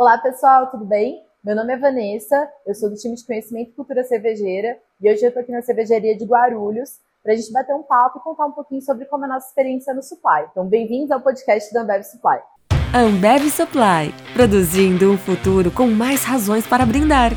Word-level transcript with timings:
Olá, 0.00 0.16
pessoal, 0.16 0.70
tudo 0.70 0.86
bem? 0.86 1.22
Meu 1.44 1.54
nome 1.54 1.74
é 1.74 1.76
Vanessa, 1.76 2.48
eu 2.66 2.74
sou 2.74 2.88
do 2.88 2.96
time 2.96 3.14
de 3.14 3.22
Conhecimento 3.22 3.68
e 3.68 3.74
Cultura 3.74 4.02
Cervejeira 4.02 4.78
e 4.98 5.12
hoje 5.12 5.22
eu 5.22 5.28
estou 5.28 5.42
aqui 5.42 5.52
na 5.52 5.60
cervejaria 5.60 6.16
de 6.16 6.24
Guarulhos 6.24 6.92
para 7.22 7.34
a 7.34 7.36
gente 7.36 7.52
bater 7.52 7.74
um 7.74 7.82
papo 7.82 8.18
e 8.18 8.22
contar 8.22 8.46
um 8.46 8.52
pouquinho 8.52 8.80
sobre 8.80 9.04
como 9.04 9.24
é 9.24 9.28
a 9.28 9.32
nossa 9.34 9.48
experiência 9.48 9.92
no 9.92 10.02
Supply. 10.02 10.46
Então, 10.50 10.66
bem-vindos 10.66 11.10
ao 11.10 11.20
podcast 11.20 11.70
da 11.74 11.82
Ambev 11.82 12.02
Supply. 12.02 12.38
Ambev 12.94 13.50
Supply, 13.50 14.14
produzindo 14.32 15.12
um 15.12 15.18
futuro 15.18 15.70
com 15.70 15.86
mais 15.86 16.24
razões 16.24 16.66
para 16.66 16.86
brindar. 16.86 17.32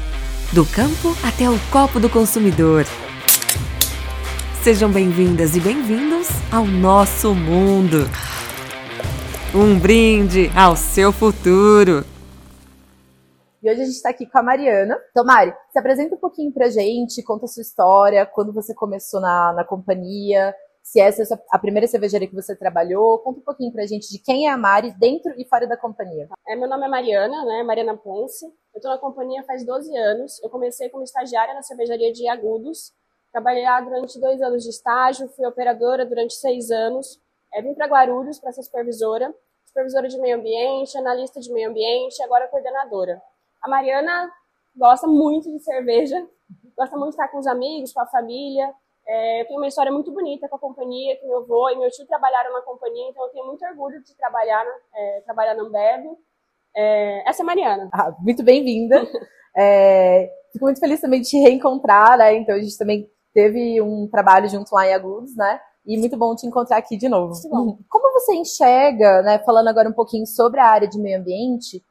Do 0.54 0.66
campo 0.66 1.10
até 1.28 1.50
o 1.50 1.60
copo 1.70 2.00
do 2.00 2.10
consumidor. 2.10 2.86
Sejam 4.64 4.90
bem-vindas 4.90 5.54
e 5.58 5.60
bem-vindos 5.60 6.30
ao 6.50 6.64
nosso 6.64 7.36
mundo. 7.36 8.06
Um 9.54 9.78
brinde 9.78 10.50
ao 10.56 10.78
seu 10.78 11.12
futuro. 11.12 12.13
E 13.64 13.70
hoje 13.70 13.82
a 13.82 13.86
gente 13.86 13.96
está 13.96 14.10
aqui 14.10 14.26
com 14.26 14.38
a 14.38 14.44
Mariana. 14.44 15.02
Então, 15.10 15.24
Mari, 15.24 15.56
se 15.72 15.80
apresenta 15.80 16.16
um 16.16 16.18
pouquinho 16.18 16.52
pra 16.52 16.70
gente, 16.70 17.24
conta 17.24 17.46
a 17.46 17.48
sua 17.48 17.62
história, 17.62 18.26
quando 18.26 18.52
você 18.52 18.76
começou 18.76 19.22
na, 19.22 19.54
na 19.54 19.64
companhia, 19.64 20.54
se 20.82 21.00
essa 21.00 21.24
é 21.24 21.38
a 21.50 21.58
primeira 21.58 21.88
cervejaria 21.88 22.28
que 22.28 22.36
você 22.36 22.58
trabalhou, 22.58 23.20
conta 23.20 23.40
um 23.40 23.44
pouquinho 23.44 23.72
pra 23.72 23.86
gente 23.86 24.10
de 24.10 24.20
quem 24.20 24.48
é 24.48 24.52
a 24.52 24.58
Mari 24.58 24.92
dentro 25.00 25.34
e 25.38 25.48
fora 25.48 25.66
da 25.66 25.78
companhia. 25.78 26.28
É, 26.46 26.58
meu 26.58 26.68
nome 26.68 26.86
é 26.86 26.90
Mariana, 26.90 27.46
né, 27.46 27.64
Mariana 27.64 27.96
Ponce. 27.96 28.46
Eu 28.46 28.80
estou 28.80 28.92
na 28.92 28.98
companhia 28.98 29.42
faz 29.44 29.66
12 29.66 29.96
anos. 29.96 30.44
Eu 30.44 30.50
comecei 30.50 30.90
como 30.90 31.06
estagiária 31.06 31.54
na 31.54 31.62
cervejaria 31.62 32.12
de 32.12 32.28
Agudos. 32.28 32.92
Trabalhei 33.32 33.64
lá 33.64 33.80
durante 33.80 34.20
dois 34.20 34.42
anos 34.42 34.62
de 34.62 34.72
estágio, 34.72 35.30
fui 35.30 35.46
operadora 35.46 36.06
durante 36.06 36.34
seis 36.34 36.70
anos. 36.70 37.18
É, 37.54 37.62
vim 37.62 37.74
para 37.74 37.88
Guarulhos 37.88 38.40
para 38.40 38.52
ser 38.52 38.64
supervisora, 38.64 39.34
supervisora 39.66 40.10
de 40.10 40.20
meio 40.20 40.36
ambiente, 40.36 40.98
analista 40.98 41.40
de 41.40 41.50
meio 41.54 41.70
ambiente, 41.70 42.22
agora 42.22 42.50
coordenadora. 42.50 43.22
A 43.64 43.70
Mariana 43.70 44.30
gosta 44.76 45.08
muito 45.08 45.50
de 45.50 45.60
cerveja, 45.60 46.28
gosta 46.78 46.98
muito 46.98 47.12
de 47.12 47.16
estar 47.16 47.30
com 47.30 47.38
os 47.38 47.48
amigos, 47.48 47.94
com 47.94 48.02
a 48.02 48.08
família. 48.08 48.70
É, 49.08 49.42
eu 49.42 49.48
tenho 49.48 49.60
uma 49.60 49.68
história 49.68 49.92
muito 49.92 50.12
bonita 50.12 50.50
com 50.50 50.58
a 50.58 50.60
companhia, 50.60 51.16
que 51.18 51.26
meu 51.26 51.40
avô 51.40 51.70
e 51.70 51.78
meu 51.78 51.90
tio 51.90 52.06
trabalharam 52.06 52.52
na 52.52 52.62
companhia, 52.62 53.10
então 53.10 53.24
eu 53.24 53.30
tenho 53.30 53.46
muito 53.46 53.64
orgulho 53.66 54.04
de 54.04 54.16
trabalhar, 54.16 54.66
é, 54.94 55.22
trabalhar 55.22 55.56
na 55.56 55.64
Ambev. 55.64 56.06
É, 56.76 57.30
essa 57.30 57.42
é 57.42 57.44
a 57.44 57.46
Mariana. 57.46 57.90
Ah, 57.94 58.14
muito 58.20 58.44
bem-vinda. 58.44 59.02
É, 59.56 60.32
fico 60.52 60.66
muito 60.66 60.80
feliz 60.80 61.00
também 61.00 61.22
de 61.22 61.30
te 61.30 61.38
reencontrar, 61.38 62.18
né? 62.18 62.36
Então 62.38 62.56
a 62.56 62.60
gente 62.60 62.76
também 62.76 63.08
teve 63.36 63.80
um 63.84 64.10
trabalho 64.10 64.50
junto 64.50 64.74
lá 64.74 64.88
em 64.88 64.96
Agudos, 64.96 65.36
né? 65.36 65.60
E 65.86 65.96
muito 65.96 66.18
bom 66.18 66.34
te 66.34 66.48
encontrar 66.48 66.78
aqui 66.78 66.98
de 66.98 67.08
novo. 67.08 67.34
Como 67.88 68.14
você 68.14 68.34
enxerga, 68.34 69.22
né, 69.22 69.38
falando 69.46 69.68
agora 69.68 69.88
um 69.88 69.94
pouquinho 69.94 70.26
sobre 70.26 70.60
a 70.60 70.66
área 70.66 70.88
de 70.88 71.00
meio 71.00 71.20
ambiente, 71.20 71.84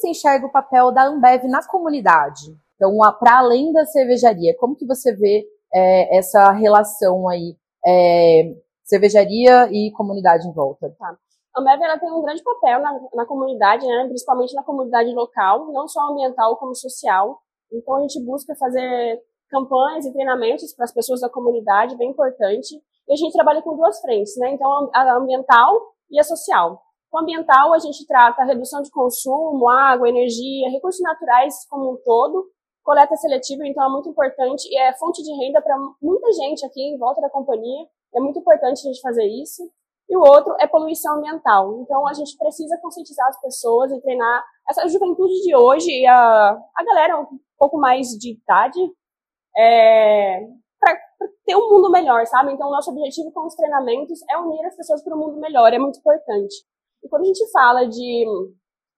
você 0.00 0.08
enxerga 0.08 0.46
o 0.46 0.52
papel 0.52 0.90
da 0.92 1.06
Ambev 1.06 1.44
na 1.44 1.66
comunidade? 1.66 2.56
Então, 2.74 2.96
para 3.18 3.38
além 3.38 3.72
da 3.72 3.84
cervejaria, 3.84 4.56
como 4.58 4.74
que 4.74 4.86
você 4.86 5.14
vê 5.14 5.46
é, 5.72 6.18
essa 6.18 6.50
relação 6.52 7.28
aí, 7.28 7.54
é, 7.86 8.54
cervejaria 8.84 9.68
e 9.70 9.92
comunidade 9.92 10.48
em 10.48 10.52
volta? 10.52 10.94
Tá. 10.98 11.14
A 11.54 11.60
Ambev 11.60 11.82
ela 11.82 11.98
tem 11.98 12.10
um 12.10 12.22
grande 12.22 12.42
papel 12.42 12.80
na, 12.80 12.98
na 13.14 13.26
comunidade, 13.26 13.86
né, 13.86 14.06
principalmente 14.06 14.54
na 14.54 14.62
comunidade 14.62 15.12
local, 15.12 15.70
não 15.72 15.86
só 15.86 16.00
ambiental 16.10 16.56
como 16.56 16.74
social. 16.74 17.38
Então, 17.72 17.96
a 17.96 18.00
gente 18.00 18.24
busca 18.24 18.54
fazer 18.56 19.20
campanhas 19.50 20.06
e 20.06 20.12
treinamentos 20.12 20.72
para 20.74 20.84
as 20.84 20.94
pessoas 20.94 21.20
da 21.20 21.28
comunidade, 21.28 21.96
bem 21.96 22.10
importante. 22.10 22.74
E 23.08 23.12
a 23.12 23.16
gente 23.16 23.32
trabalha 23.32 23.60
com 23.60 23.76
duas 23.76 24.00
frentes, 24.00 24.36
né? 24.38 24.52
Então, 24.52 24.90
a 24.94 25.16
ambiental 25.16 25.94
e 26.10 26.18
a 26.18 26.22
social. 26.22 26.80
O 27.12 27.18
ambiental, 27.18 27.72
a 27.72 27.78
gente 27.78 28.06
trata 28.06 28.42
a 28.42 28.44
redução 28.44 28.82
de 28.82 28.90
consumo, 28.90 29.68
água, 29.68 30.08
energia, 30.08 30.70
recursos 30.70 31.00
naturais 31.02 31.66
como 31.68 31.92
um 31.92 31.96
todo, 32.04 32.48
coleta 32.84 33.16
seletiva, 33.16 33.66
então 33.66 33.84
é 33.84 33.88
muito 33.88 34.08
importante 34.08 34.68
e 34.70 34.78
é 34.78 34.92
fonte 34.94 35.22
de 35.22 35.32
renda 35.32 35.60
para 35.60 35.76
muita 36.00 36.32
gente 36.32 36.64
aqui 36.64 36.80
em 36.80 36.98
volta 36.98 37.20
da 37.20 37.28
companhia. 37.28 37.86
É 38.14 38.20
muito 38.20 38.38
importante 38.38 38.80
a 38.80 38.92
gente 38.92 39.00
fazer 39.00 39.26
isso. 39.26 39.62
E 40.08 40.16
o 40.16 40.20
outro 40.20 40.54
é 40.58 40.66
poluição 40.66 41.16
ambiental. 41.16 41.80
Então 41.82 42.06
a 42.06 42.12
gente 42.12 42.36
precisa 42.36 42.78
conscientizar 42.80 43.28
as 43.28 43.40
pessoas 43.40 43.92
e 43.92 44.00
treinar 44.00 44.44
essa 44.68 44.86
juventude 44.88 45.40
de 45.42 45.54
hoje 45.54 45.90
e 45.90 46.06
a, 46.06 46.58
a 46.74 46.84
galera 46.84 47.20
um 47.20 47.38
pouco 47.58 47.76
mais 47.78 48.08
de 48.08 48.32
idade 48.32 48.80
é, 49.56 50.40
para 50.80 50.98
ter 51.44 51.56
um 51.56 51.70
mundo 51.70 51.90
melhor, 51.90 52.24
sabe? 52.26 52.52
Então, 52.52 52.68
o 52.68 52.70
nosso 52.70 52.90
objetivo 52.90 53.30
com 53.32 53.46
os 53.46 53.54
treinamentos 53.54 54.20
é 54.30 54.38
unir 54.38 54.64
as 54.64 54.76
pessoas 54.76 55.02
para 55.02 55.14
um 55.14 55.18
mundo 55.18 55.40
melhor, 55.40 55.72
é 55.72 55.78
muito 55.78 55.98
importante. 55.98 56.54
E 57.02 57.08
quando 57.08 57.22
a 57.22 57.26
gente 57.26 57.50
fala 57.50 57.86
de 57.86 58.26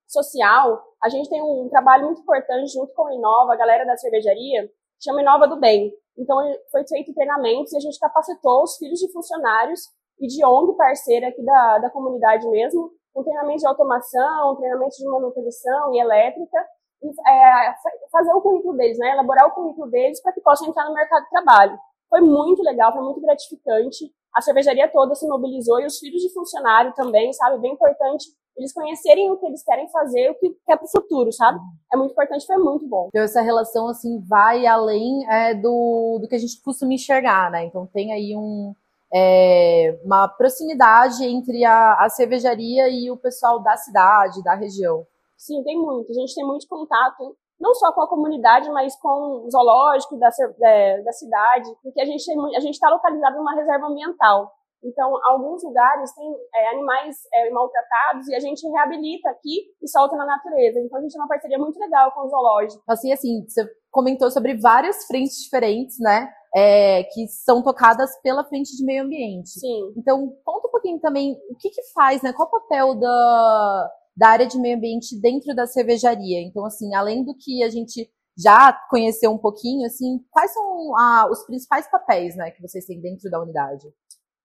social, 0.06 0.82
a 1.02 1.08
gente 1.08 1.28
tem 1.28 1.42
um 1.42 1.68
trabalho 1.70 2.06
muito 2.06 2.20
importante 2.20 2.72
junto 2.72 2.92
com 2.94 3.06
a 3.06 3.14
Inova, 3.14 3.54
a 3.54 3.56
galera 3.56 3.84
da 3.84 3.96
cervejaria, 3.96 4.70
chama 5.02 5.22
Inova 5.22 5.48
do 5.48 5.58
Bem. 5.58 5.92
Então, 6.16 6.36
foi 6.70 6.86
feito 6.86 7.14
treinamentos 7.14 7.72
e 7.72 7.76
a 7.76 7.80
gente 7.80 7.98
capacitou 7.98 8.62
os 8.62 8.76
filhos 8.76 8.98
de 8.98 9.10
funcionários 9.10 9.80
e 10.20 10.26
de 10.26 10.44
ONG 10.44 10.76
parceira 10.76 11.28
aqui 11.28 11.42
da, 11.42 11.78
da 11.78 11.90
comunidade 11.90 12.46
mesmo, 12.48 12.90
com 13.12 13.24
treinamento 13.24 13.60
de 13.60 13.66
automação, 13.66 14.56
treinamento 14.56 14.96
de 14.96 15.08
manutenção 15.08 15.94
e 15.94 16.00
elétrica, 16.00 16.58
e 17.02 17.08
é, 17.08 17.74
fazer 18.10 18.32
o 18.32 18.40
currículo 18.40 18.76
deles, 18.76 18.98
né? 18.98 19.12
elaborar 19.12 19.48
o 19.48 19.54
currículo 19.54 19.90
deles 19.90 20.22
para 20.22 20.32
que 20.32 20.40
possam 20.40 20.68
entrar 20.68 20.84
no 20.86 20.94
mercado 20.94 21.24
de 21.24 21.30
trabalho. 21.30 21.78
Foi 22.12 22.20
muito 22.20 22.62
legal, 22.62 22.92
foi 22.92 23.02
muito 23.02 23.20
gratificante 23.22 24.12
a 24.34 24.40
cervejaria 24.40 24.88
toda 24.88 25.14
se 25.14 25.26
mobilizou 25.28 25.80
e 25.80 25.86
os 25.86 25.98
filhos 25.98 26.22
de 26.22 26.32
funcionário 26.32 26.92
também, 26.94 27.32
sabe? 27.32 27.58
Bem 27.58 27.72
importante 27.72 28.26
eles 28.56 28.72
conhecerem 28.72 29.30
o 29.30 29.36
que 29.38 29.46
eles 29.46 29.62
querem 29.62 29.88
fazer, 29.88 30.30
o 30.30 30.34
que 30.34 30.54
é 30.68 30.76
para 30.76 30.84
o 30.84 30.90
futuro, 30.90 31.32
sabe? 31.32 31.58
É 31.92 31.96
muito 31.96 32.12
importante, 32.12 32.46
foi 32.46 32.58
muito 32.58 32.86
bom. 32.86 33.08
Então 33.08 33.22
essa 33.22 33.40
relação 33.40 33.88
assim 33.88 34.20
vai 34.20 34.66
além 34.66 35.26
é, 35.30 35.54
do, 35.54 36.18
do 36.20 36.28
que 36.28 36.34
a 36.34 36.38
gente 36.38 36.60
costuma 36.62 36.92
enxergar, 36.92 37.50
né? 37.50 37.64
Então 37.64 37.86
tem 37.86 38.12
aí 38.12 38.36
um, 38.36 38.74
é, 39.12 39.98
uma 40.04 40.28
proximidade 40.28 41.24
entre 41.24 41.64
a, 41.64 42.04
a 42.04 42.08
cervejaria 42.10 42.88
e 42.88 43.10
o 43.10 43.16
pessoal 43.16 43.62
da 43.62 43.76
cidade, 43.76 44.42
da 44.42 44.54
região. 44.54 45.06
Sim, 45.36 45.62
tem 45.62 45.76
muito. 45.76 46.10
A 46.10 46.14
gente 46.14 46.34
tem 46.34 46.44
muito 46.44 46.68
contato 46.68 47.36
não 47.62 47.72
só 47.74 47.92
com 47.92 48.02
a 48.02 48.08
comunidade, 48.08 48.68
mas 48.70 48.98
com 49.00 49.44
o 49.46 49.50
zoológico 49.50 50.18
da, 50.18 50.28
da, 50.58 51.02
da 51.04 51.12
cidade, 51.12 51.70
porque 51.80 52.02
a 52.02 52.04
gente 52.04 52.28
a 52.56 52.60
gente 52.60 52.74
está 52.74 52.90
localizado 52.90 53.36
numa 53.36 53.54
reserva 53.54 53.86
ambiental. 53.86 54.50
Então, 54.84 55.12
alguns 55.26 55.62
lugares 55.62 56.12
têm 56.12 56.28
é, 56.56 56.70
animais 56.70 57.16
é, 57.32 57.50
maltratados 57.50 58.26
e 58.26 58.34
a 58.34 58.40
gente 58.40 58.66
reabilita 58.68 59.30
aqui 59.30 59.62
e 59.80 59.88
solta 59.88 60.16
na 60.16 60.26
natureza. 60.26 60.80
Então, 60.80 60.98
a 60.98 61.02
gente 61.02 61.12
tem 61.12 61.20
uma 61.20 61.28
parceria 61.28 61.56
muito 61.56 61.78
legal 61.78 62.10
com 62.10 62.22
o 62.22 62.28
zoológico. 62.28 62.82
Assim, 62.88 63.12
assim, 63.12 63.44
você 63.46 63.64
comentou 63.92 64.28
sobre 64.28 64.58
várias 64.58 65.06
frentes 65.06 65.40
diferentes, 65.44 66.00
né? 66.00 66.28
É, 66.54 67.04
que 67.04 67.28
são 67.28 67.62
tocadas 67.62 68.10
pela 68.22 68.44
frente 68.44 68.76
de 68.76 68.84
meio 68.84 69.04
ambiente. 69.04 69.50
Sim. 69.50 69.92
Então, 69.96 70.32
conta 70.44 70.66
um 70.66 70.70
pouquinho 70.72 70.98
também 70.98 71.36
o 71.48 71.56
que 71.56 71.70
que 71.70 71.82
faz, 71.94 72.20
né? 72.20 72.32
Qual 72.32 72.48
o 72.48 72.50
papel 72.50 72.98
da, 72.98 73.90
da 74.16 74.28
área 74.28 74.46
de 74.46 74.58
meio 74.58 74.76
ambiente 74.76 75.18
dentro 75.20 75.54
da 75.54 75.66
cervejaria. 75.66 76.40
Então, 76.40 76.64
assim, 76.64 76.94
além 76.94 77.24
do 77.24 77.34
que 77.34 77.62
a 77.62 77.70
gente 77.70 78.10
já 78.36 78.72
conheceu 78.88 79.30
um 79.30 79.38
pouquinho, 79.38 79.86
assim, 79.86 80.18
quais 80.30 80.52
são 80.52 80.96
ah, 80.96 81.28
os 81.30 81.44
principais 81.44 81.90
papéis, 81.90 82.36
né, 82.36 82.50
que 82.50 82.62
vocês 82.62 82.84
têm 82.84 83.00
dentro 83.00 83.30
da 83.30 83.40
unidade? 83.40 83.86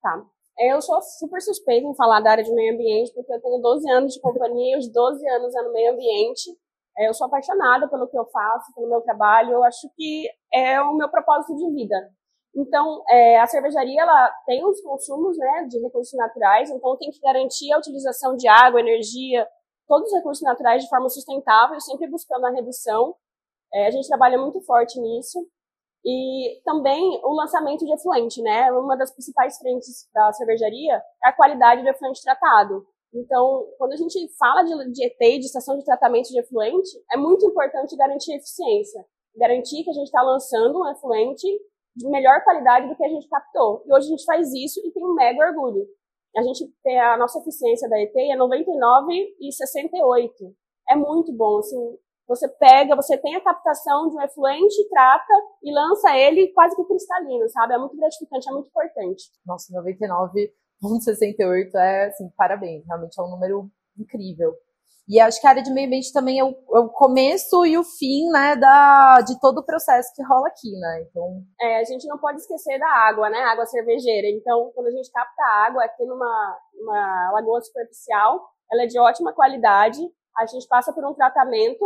Tá. 0.02 0.26
Eu 0.60 0.82
sou 0.82 1.00
super 1.02 1.42
suspeita 1.42 1.88
em 1.88 1.96
falar 1.96 2.20
da 2.20 2.32
área 2.32 2.44
de 2.44 2.52
meio 2.52 2.74
ambiente, 2.74 3.14
porque 3.14 3.32
eu 3.32 3.42
tenho 3.42 3.62
12 3.62 3.92
anos 3.92 4.14
de 4.14 4.20
companhia 4.20 4.78
os 4.78 4.92
12 4.92 5.30
anos 5.30 5.56
é 5.56 5.62
no 5.62 5.72
meio 5.72 5.94
ambiente. 5.94 6.50
É, 6.98 7.08
eu 7.08 7.14
sou 7.14 7.28
apaixonada 7.28 7.88
pelo 7.88 8.08
que 8.08 8.18
eu 8.18 8.26
faço, 8.26 8.74
pelo 8.74 8.90
meu 8.90 9.02
trabalho. 9.02 9.52
Eu 9.52 9.64
acho 9.64 9.88
que 9.96 10.28
é 10.52 10.82
o 10.82 10.96
meu 10.96 11.10
propósito 11.10 11.56
de 11.56 11.72
vida. 11.76 11.96
Então, 12.58 13.04
é, 13.08 13.40
a 13.40 13.46
cervejaria 13.46 14.02
ela 14.02 14.32
tem 14.48 14.66
os 14.66 14.82
consumos 14.82 15.38
né, 15.38 15.68
de 15.70 15.80
recursos 15.80 16.18
naturais, 16.18 16.72
então 16.72 16.98
tem 16.98 17.12
que 17.12 17.20
garantir 17.20 17.72
a 17.72 17.78
utilização 17.78 18.36
de 18.36 18.48
água, 18.48 18.80
energia, 18.80 19.48
todos 19.88 20.10
os 20.10 20.18
recursos 20.18 20.44
naturais 20.44 20.84
de 20.84 20.90
forma 20.90 21.08
sustentável, 21.08 21.80
sempre 21.80 22.10
buscando 22.10 22.48
a 22.48 22.52
redução. 22.52 23.14
É, 23.72 23.86
a 23.86 23.92
gente 23.92 24.08
trabalha 24.08 24.40
muito 24.40 24.60
forte 24.62 25.00
nisso. 25.00 25.48
E 26.04 26.60
também 26.64 27.22
o 27.24 27.36
lançamento 27.36 27.86
de 27.86 27.94
efluente, 27.94 28.42
né? 28.42 28.72
Uma 28.72 28.96
das 28.96 29.12
principais 29.12 29.58
frentes 29.58 30.10
da 30.14 30.32
cervejaria 30.34 30.96
é 31.24 31.30
a 31.30 31.34
qualidade 31.34 31.84
do 31.84 31.90
efluente 31.90 32.24
tratado. 32.24 32.88
Então, 33.14 33.68
quando 33.78 33.94
a 33.94 33.98
gente 33.98 34.18
fala 34.38 34.64
de, 34.64 34.92
de 34.94 35.06
ET, 35.06 35.20
de 35.20 35.46
estação 35.46 35.78
de 35.78 35.86
tratamento 35.86 36.30
de 36.30 36.40
efluente, 36.40 36.90
é 37.12 37.18
muito 37.18 37.46
importante 37.46 37.96
garantir 37.96 38.34
eficiência. 38.36 39.06
Garantir 39.36 39.84
que 39.84 39.90
a 39.90 39.94
gente 39.94 40.08
está 40.08 40.22
lançando 40.22 40.80
um 40.80 40.90
efluente 40.90 41.48
de 41.98 42.10
melhor 42.10 42.44
qualidade 42.44 42.88
do 42.88 42.96
que 42.96 43.04
a 43.04 43.10
gente 43.10 43.28
captou. 43.28 43.84
E 43.86 43.94
hoje 43.94 44.08
a 44.08 44.10
gente 44.10 44.26
faz 44.26 44.48
isso 44.54 44.80
e 44.86 44.92
tem 44.92 45.04
um 45.04 45.14
mega 45.14 45.46
orgulho 45.46 45.86
a 46.38 46.44
gente 46.44 46.72
tem 46.84 47.00
a 47.00 47.18
nossa 47.18 47.40
eficiência 47.40 47.90
da 47.90 48.00
ET 48.00 48.16
é 48.16 48.38
99,68. 48.38 50.54
É 50.90 50.96
muito 50.96 51.34
bom, 51.34 51.58
assim, 51.58 51.98
você 52.28 52.48
pega, 52.48 52.96
você 52.96 53.18
tem 53.18 53.36
a 53.36 53.44
captação 53.44 54.08
de 54.10 54.16
um 54.16 54.22
efluente, 54.22 54.88
trata 54.90 55.34
e 55.64 55.74
lança 55.74 56.16
ele 56.16 56.54
quase 56.54 56.76
que 56.76 56.86
cristalino, 56.86 57.50
sabe? 57.50 57.74
É 57.74 57.78
muito 57.78 57.98
gratificante, 57.98 58.50
é 58.50 58.54
muito 58.54 58.68
importante. 58.68 59.24
Nossa, 59.46 59.74
99,68 59.74 61.76
é, 61.76 62.06
assim, 62.06 62.30
parabéns, 62.38 62.86
realmente 62.86 63.20
é 63.20 63.24
um 63.24 63.32
número 63.32 63.70
incrível. 63.98 64.54
E 65.08 65.22
acho 65.22 65.40
que 65.40 65.48
a 65.48 65.52
área 65.52 65.64
de 65.64 65.72
meio 65.72 65.88
ambiente 65.88 66.12
também 66.12 66.38
é 66.38 66.44
o, 66.44 66.50
é 66.50 66.80
o, 66.80 66.90
começo 66.90 67.66
e 67.66 67.78
o 67.78 67.84
fim, 67.84 68.30
né, 68.30 68.58
da, 68.58 69.22
de 69.22 69.40
todo 69.40 69.60
o 69.60 69.66
processo 69.66 70.12
que 70.14 70.22
rola 70.22 70.50
aqui, 70.50 70.70
né? 70.78 71.06
Então... 71.08 71.44
É, 71.62 71.80
a 71.80 71.84
gente 71.86 72.06
não 72.08 72.18
pode 72.18 72.42
esquecer 72.42 72.78
da 72.78 72.90
água, 72.90 73.30
né? 73.30 73.40
Água 73.44 73.66
cervejeira. 73.66 74.28
Então, 74.28 74.70
quando 74.76 74.88
a 74.88 74.92
gente 74.92 75.10
capta 75.10 75.44
água 75.66 75.86
aqui 75.86 76.04
numa 76.04 76.58
uma 76.82 77.32
lagoa 77.32 77.62
superficial, 77.62 78.50
ela 78.70 78.84
é 78.84 78.86
de 78.86 79.00
ótima 79.00 79.32
qualidade. 79.32 80.00
A 80.38 80.46
gente 80.46 80.68
passa 80.68 80.92
por 80.92 81.06
um 81.06 81.14
tratamento. 81.14 81.86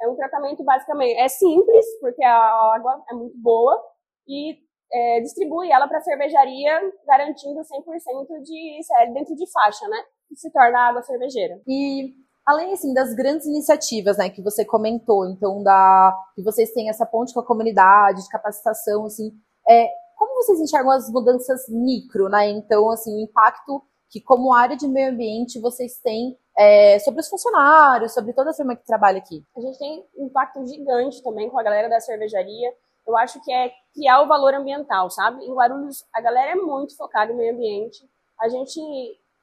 É 0.00 0.08
um 0.08 0.16
tratamento 0.16 0.64
basicamente 0.64 1.20
é 1.20 1.28
simples, 1.28 1.84
porque 2.00 2.24
a 2.24 2.74
água 2.74 3.04
é 3.10 3.14
muito 3.14 3.36
boa 3.38 3.78
e 4.26 4.56
é, 4.90 5.20
distribui 5.20 5.70
ela 5.70 5.86
para 5.86 5.98
a 5.98 6.02
cervejaria, 6.02 6.80
garantindo 7.06 7.60
100% 7.60 8.42
de 8.42 8.80
é, 8.98 9.12
dentro 9.12 9.36
de 9.36 9.50
faixa, 9.52 9.86
né? 9.88 9.98
Que 10.26 10.36
se 10.36 10.50
torna 10.50 10.88
água 10.88 11.02
cervejeira. 11.02 11.60
E 11.68 12.14
além 12.46 12.72
assim 12.72 12.92
das 12.92 13.14
grandes 13.14 13.46
iniciativas, 13.46 14.18
né, 14.18 14.28
que 14.28 14.42
você 14.42 14.64
comentou, 14.64 15.26
então 15.26 15.62
da 15.62 16.16
que 16.34 16.42
vocês 16.42 16.72
têm 16.72 16.88
essa 16.88 17.06
ponte 17.06 17.32
com 17.32 17.40
a 17.40 17.46
comunidade, 17.46 18.22
de 18.22 18.28
capacitação, 18.28 19.06
assim, 19.06 19.32
é, 19.68 19.88
como 20.16 20.42
vocês 20.42 20.60
enxergam 20.60 20.90
as 20.90 21.10
mudanças 21.10 21.68
micro, 21.68 22.28
né? 22.28 22.48
Então, 22.50 22.90
assim, 22.90 23.12
o 23.14 23.20
impacto 23.20 23.82
que 24.08 24.20
como 24.20 24.52
área 24.52 24.76
de 24.76 24.86
meio 24.86 25.10
ambiente 25.10 25.58
vocês 25.58 25.98
têm 25.98 26.38
é, 26.56 26.98
sobre 26.98 27.20
os 27.20 27.28
funcionários, 27.28 28.12
sobre 28.12 28.32
toda 28.32 28.50
a 28.50 28.54
firma 28.54 28.76
que 28.76 28.84
trabalha 28.84 29.18
aqui. 29.18 29.44
A 29.56 29.60
gente 29.60 29.78
tem 29.78 30.04
um 30.16 30.26
impacto 30.26 30.64
gigante 30.66 31.22
também 31.22 31.48
com 31.48 31.58
a 31.58 31.62
galera 31.62 31.88
da 31.88 31.98
cervejaria. 31.98 32.72
Eu 33.06 33.16
acho 33.16 33.42
que 33.42 33.50
é 33.50 33.72
criar 33.94 34.22
o 34.22 34.28
valor 34.28 34.54
ambiental, 34.54 35.10
sabe? 35.10 35.44
Em 35.44 35.54
Guarulhos, 35.54 36.04
a 36.14 36.20
galera 36.20 36.52
é 36.52 36.54
muito 36.54 36.96
focada 36.96 37.32
em 37.32 37.36
meio 37.36 37.54
ambiente. 37.54 38.08
A 38.40 38.48
gente 38.48 38.78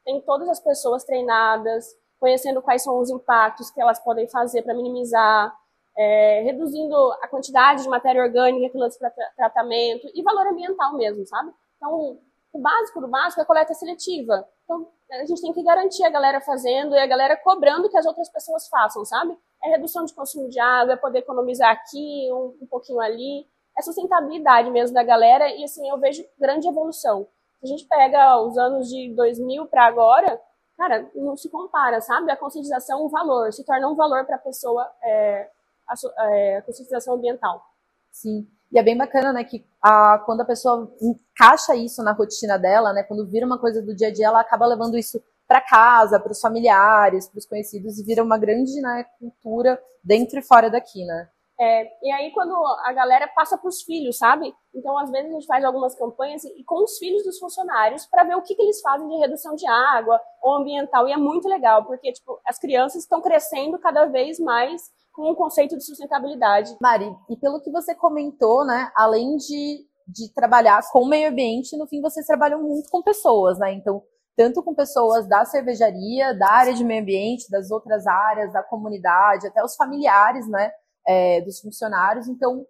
tem 0.06 0.22
todas 0.22 0.48
as 0.48 0.60
pessoas 0.60 1.04
treinadas, 1.04 1.88
conhecendo 2.20 2.62
quais 2.62 2.84
são 2.84 3.00
os 3.00 3.10
impactos 3.10 3.72
que 3.72 3.82
elas 3.82 4.00
podem 4.00 4.28
fazer 4.28 4.62
para 4.62 4.74
minimizar, 4.74 5.56
é, 5.98 6.42
reduzindo 6.44 6.96
a 7.22 7.28
quantidade 7.28 7.84
de 7.84 7.90
matéria 7.90 8.22
orgânica 8.22 8.70
que 8.70 8.78
lança 8.78 8.98
para 9.00 9.12
tratamento 9.36 10.10
e 10.14 10.22
valor 10.22 10.48
ambiental 10.48 10.94
mesmo, 10.96 11.26
sabe? 11.26 11.52
Então, 11.78 12.20
o 12.52 12.60
básico 12.60 13.02
do 13.02 13.08
básico 13.08 13.40
é 13.40 13.44
a 13.44 13.48
coleta 13.48 13.74
seletiva. 13.74 14.48
Então, 14.64 14.88
a 15.12 15.26
gente 15.26 15.42
tem 15.42 15.54
que 15.54 15.64
garantir 15.64 16.04
a 16.04 16.10
galera 16.10 16.40
fazendo 16.42 16.96
e 16.96 17.00
a 17.00 17.08
galera 17.08 17.36
cobrando 17.38 17.90
que 17.90 17.98
as 17.98 18.06
outras 18.06 18.30
pessoas 18.30 18.68
façam, 18.68 19.04
sabe? 19.06 19.38
É 19.64 19.70
redução 19.70 20.06
de 20.06 20.14
consumo 20.14 20.50
de 20.50 20.60
água, 20.60 20.94
é 20.94 20.98
poder 20.98 21.20
economizar 21.20 21.72
aqui, 21.72 22.30
um, 22.32 22.58
um 22.62 22.68
pouquinho 22.68 23.00
ali. 23.00 23.48
É 23.78 23.82
sustentabilidade 23.82 24.70
mesmo 24.70 24.94
da 24.94 25.04
galera 25.04 25.50
e, 25.50 25.64
assim, 25.64 25.88
eu 25.90 25.98
vejo 25.98 26.24
grande 26.38 26.68
evolução. 26.68 27.28
Se 27.60 27.66
a 27.66 27.68
gente 27.68 27.86
pega 27.86 28.40
os 28.42 28.58
anos 28.58 28.88
de 28.88 29.14
2000 29.16 29.66
para 29.66 29.86
agora, 29.86 30.40
cara, 30.80 31.12
não 31.14 31.36
se 31.36 31.50
compara, 31.50 32.00
sabe? 32.00 32.32
A 32.32 32.38
conscientização, 32.38 33.06
o 33.06 33.10
valor, 33.10 33.52
se 33.52 33.66
torna 33.66 33.90
um 33.90 33.96
valor 33.96 34.26
para 34.26 34.38
a 34.38 34.40
pessoa, 34.40 34.90
é, 35.04 35.50
a 35.86 36.62
conscientização 36.62 37.16
ambiental. 37.16 37.62
Sim. 38.10 38.48
E 38.72 38.80
é 38.80 38.84
bem 38.84 38.96
bacana, 38.96 39.34
né, 39.34 39.44
que 39.44 39.66
a, 39.82 40.20
quando 40.20 40.42
a 40.42 40.46
pessoa 40.46 40.90
encaixa 41.02 41.76
isso 41.76 42.02
na 42.02 42.14
rotina 42.14 42.58
dela, 42.58 42.94
né, 42.94 43.04
quando 43.04 43.28
vira 43.28 43.46
uma 43.46 43.60
coisa 43.60 43.82
do 43.82 43.94
dia 43.94 44.08
a 44.08 44.14
dia, 44.14 44.28
ela 44.28 44.40
acaba 44.40 44.66
levando 44.66 44.98
isso 44.98 45.22
para 45.48 45.60
casa, 45.60 46.20
para 46.20 46.32
os 46.32 46.40
familiares, 46.40 47.28
para 47.28 47.40
os 47.40 47.46
conhecidos 47.46 48.00
e 48.00 48.04
vira 48.04 48.24
uma 48.24 48.38
grande 48.38 48.80
né, 48.80 49.06
cultura 49.20 49.82
dentro 50.04 50.40
e 50.40 50.44
fora 50.44 50.70
daqui, 50.70 51.04
né? 51.04 51.28
É, 51.62 51.90
e 52.02 52.12
aí 52.12 52.32
quando 52.32 52.56
a 52.86 52.94
galera 52.94 53.28
passa 53.28 53.58
para 53.58 53.68
os 53.68 53.82
filhos, 53.82 54.18
sabe? 54.18 54.54
Então 54.74 54.98
às 54.98 55.12
vezes 55.12 55.30
a 55.30 55.34
gente 55.34 55.46
faz 55.46 55.64
algumas 55.66 55.94
campanhas 55.94 56.44
e, 56.46 56.62
e 56.62 56.64
com 56.64 56.84
os 56.84 56.98
filhos 56.98 57.24
dos 57.24 57.38
funcionários 57.38 58.06
para 58.06 58.24
ver 58.24 58.36
o 58.36 58.42
que, 58.42 58.56
que 58.56 58.62
eles 58.62 58.80
fazem 58.80 59.08
de 59.10 59.18
redução 59.18 59.56
de 59.56 59.68
água 59.68 60.20
ou 60.42 60.56
ambiental 60.56 61.08
e 61.08 61.12
é 61.12 61.18
muito 61.18 61.50
legal 61.50 61.84
porque 61.84 62.14
tipo 62.14 62.40
as 62.48 62.58
crianças 62.58 63.02
estão 63.04 63.22
crescendo 63.22 63.78
cada 63.78 64.06
vez 64.06 64.40
mais 64.40 64.84
com 65.20 65.32
o 65.32 65.36
conceito 65.36 65.76
de 65.76 65.84
sustentabilidade. 65.84 66.78
Mari, 66.82 67.14
e 67.30 67.36
pelo 67.36 67.60
que 67.60 67.70
você 67.70 67.94
comentou, 67.94 68.66
né, 68.66 68.90
além 68.96 69.36
de, 69.36 69.86
de 70.08 70.34
trabalhar 70.34 70.82
com 70.94 71.02
o 71.02 71.10
meio 71.10 71.30
ambiente, 71.30 71.78
no 71.78 71.88
fim 71.88 72.02
vocês 72.02 72.26
trabalham 72.26 72.64
muito 72.64 72.90
com 72.90 73.04
pessoas, 73.04 73.60
né? 73.60 73.74
Então, 73.74 74.02
tanto 74.38 74.64
com 74.64 74.74
pessoas 74.74 75.28
da 75.28 75.44
cervejaria, 75.44 76.34
da 76.34 76.50
área 76.50 76.74
de 76.74 76.86
meio 76.86 77.02
ambiente, 77.02 77.52
das 77.52 77.70
outras 77.70 78.08
áreas, 78.08 78.54
da 78.54 78.64
comunidade, 78.64 79.48
até 79.48 79.62
os 79.62 79.76
familiares, 79.76 80.48
né, 80.48 80.72
é, 81.10 81.42
dos 81.42 81.60
funcionários. 81.60 82.28
Então, 82.28 82.64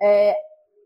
é, 0.00 0.36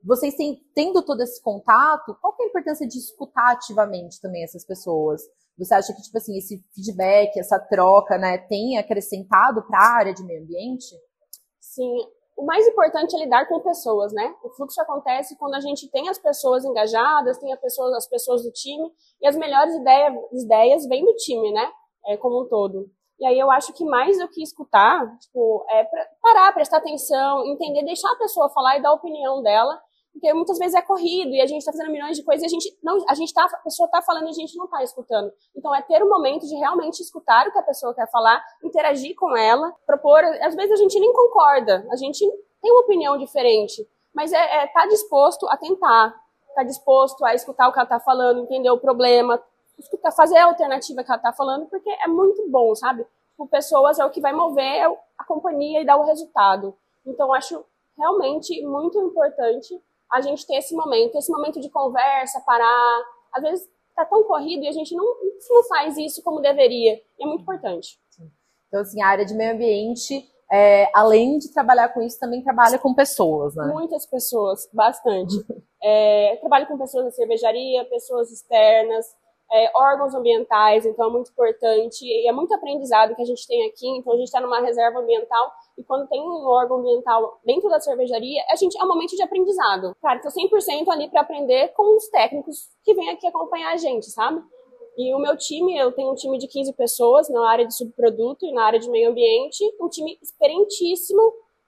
vocês 0.05 0.37
têm, 0.37 0.62
tendo 0.75 1.05
todo 1.05 1.21
esse 1.23 1.43
contato, 1.43 2.17
qual 2.21 2.35
é 2.41 2.45
a 2.45 2.47
importância 2.47 2.87
de 2.87 2.97
escutar 2.97 3.51
ativamente 3.51 4.21
também 4.21 4.45
essas 4.45 4.65
pessoas? 4.65 5.21
Você 5.59 5.75
acha 5.75 5.93
que, 5.93 6.01
tipo 6.01 6.17
assim, 6.17 6.39
esse 6.39 6.65
feedback, 6.73 7.37
essa 7.39 7.59
troca, 7.59 8.17
né, 8.17 8.39
tem 8.39 8.79
acrescentado 8.79 9.67
para 9.67 9.79
a 9.79 9.97
área 9.97 10.15
de 10.15 10.23
meio 10.25 10.43
ambiente? 10.43 10.95
Sim. 11.61 11.93
O 12.37 12.47
mais 12.47 12.67
importante 12.67 13.15
é 13.15 13.25
lidar 13.25 13.47
com 13.47 13.61
pessoas, 13.61 14.13
né? 14.15 14.35
O 14.43 14.49
fluxo 14.51 14.81
acontece 14.81 15.37
quando 15.37 15.56
a 15.56 15.61
gente 15.61 15.91
tem 15.91 16.09
as 16.09 16.19
pessoas 16.19 16.65
engajadas, 16.65 17.39
tem 17.39 17.53
as 17.53 17.61
pessoas, 17.61 17.93
as 17.95 18.09
pessoas 18.09 18.43
do 18.43 18.51
time, 18.51 18.91
e 19.21 19.27
as 19.27 19.37
melhores 19.37 19.75
ideias, 19.75 20.15
ideias 20.33 20.87
vêm 20.87 21.05
do 21.05 21.15
time, 21.17 21.53
né? 21.53 21.71
É, 22.06 22.17
como 22.17 22.43
um 22.43 22.49
todo. 22.49 22.91
E 23.20 23.26
aí 23.26 23.38
eu 23.38 23.50
acho 23.50 23.75
que 23.75 23.84
mais 23.84 24.19
do 24.19 24.26
que 24.28 24.43
escutar, 24.43 25.06
tipo, 25.19 25.64
é 25.69 25.87
parar, 26.22 26.52
prestar 26.55 26.78
atenção, 26.78 27.44
entender, 27.44 27.84
deixar 27.84 28.11
a 28.11 28.17
pessoa 28.17 28.49
falar 28.49 28.78
e 28.78 28.82
dar 28.82 28.88
a 28.88 28.94
opinião 28.94 29.43
dela, 29.43 29.78
porque 30.11 30.32
muitas 30.32 30.58
vezes 30.58 30.75
é 30.75 30.81
corrido 30.81 31.31
e 31.31 31.40
a 31.40 31.46
gente 31.46 31.58
está 31.58 31.70
fazendo 31.70 31.93
milhões 31.93 32.17
de 32.17 32.25
coisas 32.25 32.43
e 32.43 32.46
a 32.46 32.49
gente 32.49 32.78
não, 32.82 32.99
a 33.08 33.14
gente 33.14 33.32
tá, 33.34 33.44
a 33.44 33.58
pessoa 33.58 33.87
está 33.87 34.00
falando 34.00 34.26
e 34.26 34.31
a 34.31 34.32
gente 34.32 34.56
não 34.56 34.64
está 34.64 34.82
escutando. 34.82 35.31
Então 35.55 35.75
é 35.75 35.82
ter 35.82 36.02
o 36.02 36.06
um 36.06 36.08
momento 36.08 36.46
de 36.46 36.56
realmente 36.56 37.00
escutar 37.00 37.46
o 37.46 37.52
que 37.52 37.58
a 37.58 37.62
pessoa 37.62 37.94
quer 37.94 38.11
falar, 38.11 38.43
interagir 38.64 39.14
com 39.14 39.37
ela, 39.37 39.70
propor. 39.87 40.25
Às 40.43 40.55
vezes 40.55 40.72
a 40.72 40.76
gente 40.76 40.99
nem 40.99 41.12
concorda, 41.12 41.87
a 41.93 41.96
gente 41.96 42.26
tem 42.61 42.72
uma 42.72 42.82
opinião 42.82 43.19
diferente, 43.19 43.87
mas 44.14 44.32
é, 44.32 44.62
é 44.62 44.67
tá 44.69 44.87
disposto 44.87 45.46
a 45.49 45.58
tentar, 45.58 46.14
tá 46.55 46.62
disposto 46.62 47.22
a 47.25 47.34
escutar 47.34 47.69
o 47.69 47.72
que 47.72 47.78
ela 47.78 47.84
está 47.84 48.00
falando, 48.00 48.40
entender 48.40 48.70
o 48.70 48.81
problema, 48.81 49.40
escutar, 49.81 50.12
fazer 50.12 50.38
a 50.38 50.47
alternativa 50.47 51.03
que 51.03 51.11
ela 51.11 51.19
está 51.19 51.32
falando, 51.32 51.67
porque 51.67 51.91
é 51.91 52.06
muito 52.06 52.49
bom, 52.49 52.75
sabe? 52.75 53.06
Por 53.37 53.49
pessoas 53.49 53.99
é 53.99 54.05
o 54.05 54.11
que 54.11 54.21
vai 54.21 54.32
mover 54.32 54.87
a 55.19 55.25
companhia 55.25 55.81
e 55.81 55.87
dar 55.87 55.97
o 55.97 56.05
resultado. 56.05 56.75
Então 57.06 57.32
acho 57.32 57.65
realmente 57.97 58.65
muito 58.65 58.99
importante 58.99 59.81
a 60.11 60.21
gente 60.21 60.47
ter 60.47 60.56
esse 60.56 60.75
momento, 60.75 61.17
esse 61.17 61.31
momento 61.31 61.61
de 61.61 61.71
conversa, 61.71 62.41
parar. 62.41 63.03
Às 63.32 63.43
vezes 63.43 63.69
tá 63.94 64.05
tão 64.05 64.25
corrido 64.25 64.65
e 64.65 64.69
a 64.69 64.73
gente 64.73 64.94
não, 64.94 65.05
não 65.50 65.65
faz 65.65 65.97
isso 65.97 66.23
como 66.23 66.41
deveria. 66.41 67.00
E 67.19 67.23
é 67.23 67.27
muito 67.27 67.43
importante. 67.43 67.99
Então, 68.69 68.81
assim, 68.81 69.03
a 69.03 69.09
área 69.09 69.25
de 69.25 69.35
meio 69.35 69.53
ambiente, 69.53 70.29
é, 70.50 70.88
além 70.94 71.38
de 71.38 71.53
trabalhar 71.53 71.88
com 71.88 72.00
isso, 72.03 72.19
também 72.19 72.43
trabalha 72.43 72.79
com 72.79 72.94
pessoas, 72.94 73.55
né? 73.55 73.65
Muitas 73.67 74.06
pessoas, 74.06 74.69
bastante. 74.72 75.34
é, 75.82 76.37
trabalho 76.41 76.67
com 76.67 76.79
pessoas 76.79 77.06
da 77.06 77.10
cervejaria, 77.10 77.84
pessoas 77.87 78.31
externas, 78.31 79.06
é, 79.53 79.71
órgãos 79.75 80.15
ambientais, 80.15 80.87
então 80.87 81.09
é 81.09 81.11
muito 81.11 81.31
importante. 81.31 82.05
E 82.05 82.29
é 82.29 82.33
muito 82.33 82.55
aprendizado 82.55 83.15
que 83.15 83.23
a 83.23 83.25
gente 83.25 83.47
tem 83.47 83.67
aqui. 83.67 83.89
Então, 83.99 84.13
a 84.13 84.17
gente 84.17 84.27
está 84.27 84.41
numa 84.41 84.61
reserva 84.61 85.01
ambiental 85.01 85.53
e 85.77 85.83
quando 85.83 86.09
tem 86.09 86.21
um 86.21 86.47
órgão 86.47 86.79
ambiental 86.79 87.41
dentro 87.45 87.69
da 87.69 87.81
cervejaria, 87.81 88.43
a 88.51 88.57
gente 88.57 88.79
é 88.79 88.85
um 88.85 88.89
momento 88.89 89.17
de 89.17 89.23
aprendizado. 89.23 89.95
Cara, 90.01 90.21
tô 90.21 90.29
100% 90.29 90.89
ali 90.89 91.11
para 91.11 91.23
aprender 91.23 91.69
com 91.75 91.97
os 91.97 92.09
técnicos 92.09 92.69
que 92.85 92.95
vêm 92.95 93.11
aqui 93.11 93.27
acompanhar 93.27 93.73
a 93.73 93.77
gente, 93.77 94.07
sabe? 94.11 94.41
E 94.97 95.15
o 95.15 95.19
meu 95.19 95.37
time, 95.37 95.77
eu 95.77 95.93
tenho 95.93 96.13
um 96.13 96.15
time 96.15 96.39
de 96.39 96.47
15 96.47 96.73
pessoas 96.75 97.29
na 97.29 97.49
área 97.49 97.67
de 97.67 97.75
subproduto 97.75 98.45
e 98.45 98.53
na 98.53 98.65
área 98.65 98.79
de 98.79 98.91
meio 98.91 99.11
ambiente, 99.11 99.65
um 99.81 99.89
time 99.89 100.19
experientíssimo 100.23 101.21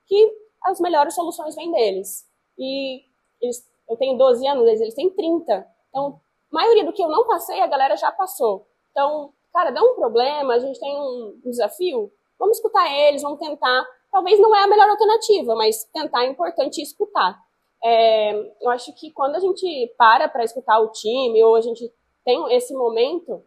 que 0.07 0.31
as 0.65 0.81
melhores 0.81 1.15
soluções 1.15 1.55
vêm 1.55 1.73
deles. 1.73 2.27
E 2.59 3.03
eles, 3.41 3.67
eu 3.89 3.97
tenho 3.97 4.19
12 4.19 4.47
anos, 4.47 4.81
eles 4.81 4.95
têm 4.95 5.09
30. 5.09 5.67
Então, 5.89 6.21
maioria 6.53 6.85
do 6.85 6.93
que 6.93 7.03
eu 7.03 7.09
não 7.09 7.27
passei, 7.27 7.61
a 7.61 7.67
galera 7.67 7.97
já 7.97 8.13
passou. 8.13 8.67
Então, 8.91 9.33
cara, 9.53 9.71
dá 9.71 9.83
um 9.83 9.95
problema, 9.95 10.55
a 10.55 10.59
gente 10.59 10.79
tem 10.79 10.97
um 10.97 11.41
desafio, 11.45 12.13
vamos 12.39 12.59
escutar 12.59 12.91
eles, 12.93 13.23
vamos 13.23 13.39
tentar 13.39 13.85
talvez 14.13 14.39
não 14.39 14.55
é 14.55 14.63
a 14.63 14.69
melhor 14.69 14.91
alternativa, 14.91 15.57
mas 15.57 15.85
tentar 15.85 16.25
é 16.25 16.29
importante 16.29 16.83
escutar. 16.83 17.37
É, 17.83 18.33
eu 18.61 18.71
acho 18.71 18.95
que 18.95 19.11
quando 19.11 19.35
a 19.35 19.41
gente 19.41 19.93
para 19.97 20.29
para 20.29 20.45
escutar 20.45 20.79
o 20.79 20.93
time 20.93 21.43
ou 21.43 21.57
a 21.57 21.61
gente 21.61 21.91
tem 22.25 22.55
esse 22.55 22.73
momento, 22.75 23.43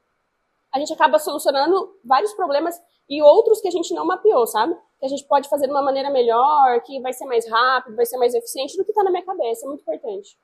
a 0.74 0.79
gente 0.79 0.91
acaba 0.91 1.19
solucionando 1.19 1.95
vários 2.03 2.33
problemas 2.33 2.75
e 3.07 3.21
outros 3.21 3.62
que 3.62 3.67
a 3.67 3.71
gente 3.71 3.93
não 3.93 4.05
mapeou, 4.05 4.45
sabe? 4.47 4.75
Que 5.00 5.05
a 5.05 5.09
gente 5.09 5.25
pode 5.25 5.47
fazer 5.47 5.67
de 5.67 5.71
uma 5.71 5.83
maneira 5.83 6.09
melhor, 6.09 6.81
que 6.81 7.00
vai 7.00 7.13
ser 7.13 7.25
mais 7.25 7.47
rápido, 7.50 7.95
vai 7.95 8.05
ser 8.05 8.17
mais 8.17 8.33
eficiente 8.33 8.75
do 8.75 8.83
que 8.83 8.91
está 8.91 9.03
na 9.03 9.12
minha 9.12 9.24
cabeça. 9.24 9.65
É 9.65 9.69
muito 9.69 9.81
importante. 9.81 10.38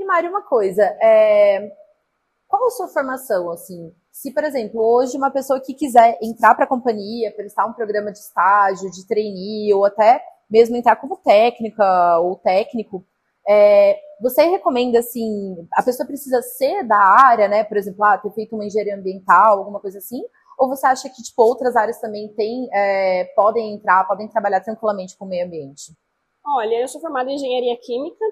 E, 0.00 0.04
Mari, 0.06 0.28
uma 0.28 0.40
coisa, 0.40 0.82
é... 0.98 1.72
qual 2.48 2.66
a 2.66 2.70
sua 2.70 2.88
formação, 2.88 3.50
assim? 3.50 3.94
Se, 4.10 4.32
por 4.32 4.42
exemplo, 4.42 4.80
hoje 4.80 5.14
uma 5.14 5.30
pessoa 5.30 5.60
que 5.60 5.74
quiser 5.74 6.18
entrar 6.22 6.54
para 6.54 6.64
a 6.64 6.68
companhia, 6.68 7.30
prestar 7.36 7.66
um 7.66 7.74
programa 7.74 8.10
de 8.10 8.18
estágio, 8.18 8.90
de 8.90 9.06
trainee, 9.06 9.74
ou 9.74 9.84
até 9.84 10.24
mesmo 10.48 10.74
entrar 10.74 10.96
como 10.96 11.18
técnica 11.18 12.18
ou 12.18 12.34
técnico, 12.36 13.04
é, 13.46 14.00
você 14.22 14.44
recomenda, 14.44 15.00
assim, 15.00 15.68
a 15.74 15.82
pessoa 15.82 16.06
precisa 16.06 16.40
ser 16.40 16.82
da 16.82 16.96
área, 16.96 17.46
né? 17.46 17.62
Por 17.62 17.76
exemplo, 17.76 18.02
ah, 18.02 18.16
ter 18.16 18.30
feito 18.30 18.54
uma 18.54 18.64
engenharia 18.64 18.96
ambiental, 18.96 19.58
alguma 19.58 19.80
coisa 19.80 19.98
assim? 19.98 20.22
Ou 20.58 20.70
você 20.70 20.86
acha 20.86 21.10
que, 21.10 21.22
tipo, 21.22 21.42
outras 21.42 21.76
áreas 21.76 22.00
também 22.00 22.32
tem, 22.34 22.70
é, 22.72 23.24
podem 23.36 23.74
entrar, 23.74 24.08
podem 24.08 24.28
trabalhar 24.28 24.60
tranquilamente 24.60 25.14
com 25.18 25.26
o 25.26 25.28
meio 25.28 25.44
ambiente? 25.44 25.92
Olha, 26.42 26.80
eu 26.80 26.88
sou 26.88 27.02
formada 27.02 27.30
em 27.30 27.34
engenharia 27.34 27.76
química. 27.76 28.24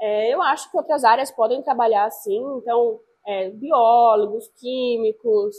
É, 0.00 0.32
eu 0.32 0.40
acho 0.42 0.70
que 0.70 0.76
outras 0.76 1.04
áreas 1.04 1.30
podem 1.30 1.62
trabalhar 1.62 2.06
assim. 2.06 2.40
Então, 2.58 2.98
é, 3.26 3.50
biólogos, 3.50 4.48
químicos, 4.58 5.54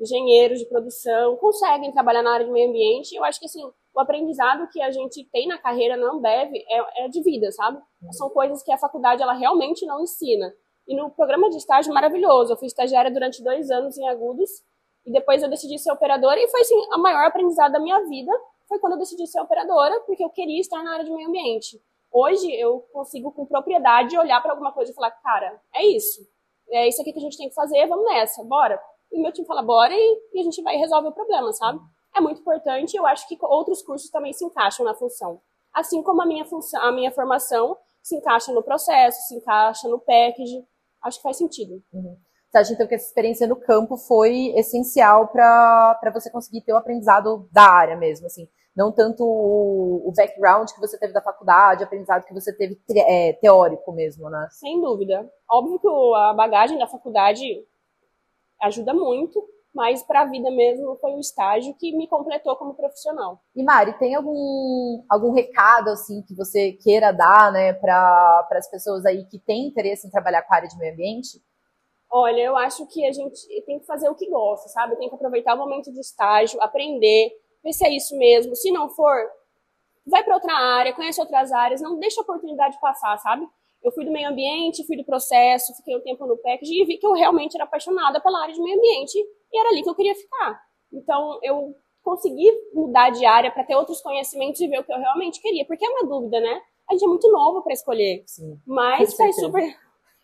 engenheiros 0.00 0.58
de 0.58 0.66
produção 0.66 1.36
conseguem 1.36 1.92
trabalhar 1.92 2.22
na 2.22 2.32
área 2.32 2.46
de 2.46 2.52
meio 2.52 2.68
ambiente. 2.68 3.14
Eu 3.14 3.24
acho 3.24 3.38
que 3.38 3.46
assim, 3.46 3.62
o 3.94 4.00
aprendizado 4.00 4.68
que 4.70 4.80
a 4.80 4.90
gente 4.90 5.28
tem 5.30 5.46
na 5.46 5.58
carreira 5.58 5.96
na 5.96 6.12
Ambev 6.12 6.52
é, 6.54 7.04
é 7.04 7.08
de 7.08 7.22
vida, 7.22 7.50
sabe? 7.52 7.78
São 8.12 8.30
coisas 8.30 8.62
que 8.62 8.72
a 8.72 8.78
faculdade 8.78 9.22
ela 9.22 9.34
realmente 9.34 9.84
não 9.84 10.02
ensina. 10.02 10.52
E 10.86 10.96
no 10.96 11.10
programa 11.10 11.50
de 11.50 11.56
estágio 11.56 11.92
maravilhoso, 11.92 12.52
eu 12.52 12.56
fui 12.56 12.66
estagiária 12.66 13.10
durante 13.10 13.42
dois 13.42 13.70
anos 13.70 13.98
em 13.98 14.08
Agudos 14.08 14.50
e 15.04 15.12
depois 15.12 15.42
eu 15.42 15.50
decidi 15.50 15.78
ser 15.78 15.92
operadora 15.92 16.40
e 16.40 16.48
foi 16.48 16.60
assim 16.60 16.76
a 16.92 16.98
maior 16.98 17.26
aprendizado 17.26 17.72
da 17.72 17.80
minha 17.80 18.00
vida 18.08 18.32
foi 18.68 18.78
quando 18.78 18.94
eu 18.94 18.98
decidi 18.98 19.26
ser 19.26 19.40
operadora 19.40 20.00
porque 20.06 20.24
eu 20.24 20.30
queria 20.30 20.60
estar 20.60 20.82
na 20.82 20.92
área 20.92 21.04
de 21.04 21.12
meio 21.12 21.28
ambiente. 21.28 21.80
Hoje 22.12 22.52
eu 22.52 22.80
consigo 22.92 23.32
com 23.32 23.46
propriedade 23.46 24.18
olhar 24.18 24.40
para 24.40 24.52
alguma 24.52 24.72
coisa 24.72 24.90
e 24.90 24.94
falar, 24.94 25.10
cara, 25.10 25.60
é 25.74 25.86
isso, 25.86 26.20
é 26.70 26.88
isso 26.88 27.00
aqui 27.00 27.12
que 27.12 27.18
a 27.18 27.22
gente 27.22 27.36
tem 27.36 27.48
que 27.48 27.54
fazer, 27.54 27.86
vamos 27.86 28.04
nessa, 28.06 28.42
bora. 28.44 28.80
E 29.12 29.20
meu 29.20 29.32
time 29.32 29.46
fala, 29.46 29.62
bora 29.62 29.92
e, 29.94 30.20
e 30.34 30.40
a 30.40 30.42
gente 30.42 30.62
vai 30.62 30.76
resolver 30.76 31.08
o 31.08 31.12
problema, 31.12 31.52
sabe? 31.52 31.80
É 32.14 32.20
muito 32.20 32.40
importante 32.40 32.96
eu 32.96 33.06
acho 33.06 33.26
que 33.28 33.38
outros 33.40 33.82
cursos 33.82 34.10
também 34.10 34.32
se 34.32 34.44
encaixam 34.44 34.84
na 34.84 34.94
função. 34.94 35.40
Assim 35.72 36.02
como 36.02 36.22
a 36.22 36.26
minha 36.26 36.44
função, 36.44 36.82
a 36.82 36.92
minha 36.92 37.12
formação 37.12 37.76
se 38.02 38.16
encaixa 38.16 38.52
no 38.52 38.62
processo, 38.62 39.28
se 39.28 39.36
encaixa 39.36 39.88
no 39.88 39.98
package, 40.00 40.64
acho 41.02 41.18
que 41.18 41.22
faz 41.22 41.36
sentido. 41.36 41.82
Uhum. 41.92 42.16
Você 42.50 42.58
acha 42.58 42.72
então 42.72 42.86
que 42.88 42.94
essa 42.96 43.06
experiência 43.06 43.46
no 43.46 43.54
campo 43.54 43.96
foi 43.96 44.52
essencial 44.56 45.28
para 45.28 46.10
você 46.12 46.30
conseguir 46.30 46.62
ter 46.62 46.72
o 46.72 46.76
aprendizado 46.76 47.48
da 47.52 47.62
área 47.62 47.96
mesmo, 47.96 48.26
assim? 48.26 48.48
Não 48.80 48.90
tanto 48.90 49.22
o, 49.22 50.08
o 50.08 50.12
background 50.16 50.70
que 50.70 50.80
você 50.80 50.98
teve 50.98 51.12
da 51.12 51.20
faculdade, 51.20 51.82
o 51.82 51.84
aprendizado 51.84 52.24
que 52.24 52.32
você 52.32 52.50
teve 52.56 52.80
é, 52.96 53.34
teórico 53.34 53.92
mesmo, 53.92 54.30
né? 54.30 54.48
Sem 54.52 54.80
dúvida. 54.80 55.30
Óbvio 55.50 55.78
que 55.78 55.86
a 55.86 56.32
bagagem 56.32 56.78
da 56.78 56.86
faculdade 56.86 57.44
ajuda 58.62 58.94
muito, 58.94 59.46
mas 59.74 60.02
para 60.02 60.22
a 60.22 60.24
vida 60.24 60.50
mesmo 60.50 60.96
foi 60.96 61.12
o 61.12 61.20
estágio 61.20 61.76
que 61.78 61.94
me 61.94 62.08
completou 62.08 62.56
como 62.56 62.72
profissional. 62.72 63.42
E 63.54 63.62
Mari, 63.62 63.98
tem 63.98 64.14
algum, 64.14 65.04
algum 65.10 65.32
recado 65.32 65.90
assim 65.90 66.22
que 66.22 66.34
você 66.34 66.72
queira 66.72 67.12
dar, 67.12 67.52
né, 67.52 67.74
para 67.74 68.48
as 68.52 68.70
pessoas 68.70 69.04
aí 69.04 69.26
que 69.26 69.38
têm 69.38 69.66
interesse 69.66 70.06
em 70.06 70.10
trabalhar 70.10 70.40
com 70.40 70.54
a 70.54 70.56
área 70.56 70.68
de 70.68 70.78
meio 70.78 70.94
ambiente? 70.94 71.38
Olha, 72.10 72.40
eu 72.40 72.56
acho 72.56 72.86
que 72.86 73.06
a 73.06 73.12
gente 73.12 73.46
tem 73.66 73.78
que 73.78 73.84
fazer 73.84 74.08
o 74.08 74.14
que 74.14 74.30
gosta, 74.30 74.70
sabe? 74.70 74.96
Tem 74.96 75.10
que 75.10 75.14
aproveitar 75.14 75.54
o 75.54 75.58
momento 75.58 75.92
de 75.92 76.00
estágio, 76.00 76.62
aprender, 76.62 77.30
ver 77.62 77.72
se 77.72 77.86
é 77.86 77.94
isso 77.94 78.16
mesmo. 78.16 78.54
Se 78.54 78.70
não 78.70 78.88
for, 78.88 79.16
vai 80.06 80.22
para 80.24 80.34
outra 80.34 80.52
área, 80.52 80.94
conhece 80.94 81.20
outras 81.20 81.52
áreas, 81.52 81.80
não 81.80 81.98
deixa 81.98 82.20
a 82.20 82.24
oportunidade 82.24 82.78
passar, 82.80 83.16
sabe? 83.18 83.46
Eu 83.82 83.92
fui 83.92 84.04
do 84.04 84.10
meio 84.10 84.28
ambiente, 84.28 84.86
fui 84.86 84.96
do 84.96 85.04
processo, 85.04 85.74
fiquei 85.76 85.96
um 85.96 86.02
tempo 86.02 86.26
no 86.26 86.36
packaging 86.36 86.82
e 86.82 86.84
vi 86.84 86.98
que 86.98 87.06
eu 87.06 87.12
realmente 87.12 87.54
era 87.54 87.64
apaixonada 87.64 88.20
pela 88.20 88.42
área 88.42 88.54
de 88.54 88.62
meio 88.62 88.76
ambiente 88.76 89.16
e 89.52 89.58
era 89.58 89.70
ali 89.70 89.82
que 89.82 89.88
eu 89.88 89.94
queria 89.94 90.14
ficar. 90.14 90.60
Então, 90.92 91.38
eu 91.42 91.74
consegui 92.02 92.50
mudar 92.74 93.10
de 93.10 93.24
área 93.24 93.50
para 93.50 93.64
ter 93.64 93.74
outros 93.74 94.00
conhecimentos 94.02 94.60
e 94.60 94.68
ver 94.68 94.80
o 94.80 94.84
que 94.84 94.92
eu 94.92 94.98
realmente 94.98 95.40
queria, 95.40 95.64
porque 95.64 95.84
é 95.84 95.88
uma 95.88 96.08
dúvida, 96.08 96.40
né? 96.40 96.60
A 96.88 96.92
gente 96.92 97.04
é 97.04 97.08
muito 97.08 97.30
novo 97.30 97.62
para 97.62 97.72
escolher, 97.72 98.22
Sim, 98.26 98.58
mas 98.66 99.14
faz 99.14 99.36
super 99.36 99.62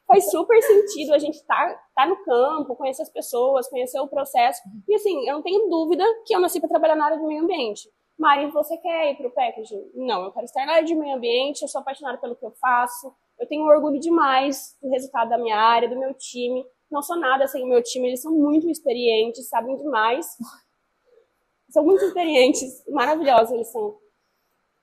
faz 0.06 0.30
super 0.30 0.60
sentido 0.62 1.14
a 1.14 1.18
gente 1.18 1.44
tá, 1.44 1.80
tá 1.94 2.06
no 2.06 2.16
campo, 2.24 2.76
conhecer 2.76 3.02
as 3.02 3.10
pessoas, 3.10 3.68
conhecer 3.68 4.00
o 4.00 4.08
processo. 4.08 4.60
E 4.88 4.94
assim, 4.94 5.28
eu 5.28 5.34
não 5.34 5.42
tenho 5.42 5.68
dúvida 5.68 6.04
que 6.24 6.34
eu 6.34 6.40
nasci 6.40 6.60
para 6.60 6.68
trabalhar 6.68 6.96
na 6.96 7.06
área 7.06 7.18
do 7.18 7.26
meio 7.26 7.42
ambiente. 7.42 7.88
Mari, 8.18 8.50
você 8.50 8.78
quer 8.78 9.10
ir 9.10 9.16
para 9.16 9.28
o 9.28 9.32
packaging? 9.32 9.90
Não, 9.94 10.24
eu 10.24 10.32
quero 10.32 10.46
estar 10.46 10.64
na 10.64 10.74
área 10.74 10.84
de 10.84 10.94
meio 10.94 11.16
ambiente, 11.16 11.62
eu 11.62 11.68
sou 11.68 11.80
apaixonada 11.80 12.18
pelo 12.18 12.34
que 12.34 12.46
eu 12.46 12.52
faço, 12.52 13.14
eu 13.38 13.46
tenho 13.46 13.66
orgulho 13.66 14.00
demais 14.00 14.74
do 14.80 14.88
resultado 14.88 15.28
da 15.28 15.38
minha 15.38 15.56
área, 15.56 15.88
do 15.88 15.98
meu 15.98 16.14
time. 16.14 16.64
Não 16.90 17.02
sou 17.02 17.18
nada 17.18 17.46
sem 17.46 17.62
o 17.62 17.68
meu 17.68 17.82
time, 17.82 18.08
eles 18.08 18.22
são 18.22 18.32
muito 18.32 18.70
experientes, 18.70 19.48
sabem 19.48 19.76
demais. 19.76 20.26
São 21.68 21.84
muito 21.84 22.04
experientes, 22.04 22.84
maravilhosos 22.88 23.52
eles 23.52 23.70
são. 23.72 23.98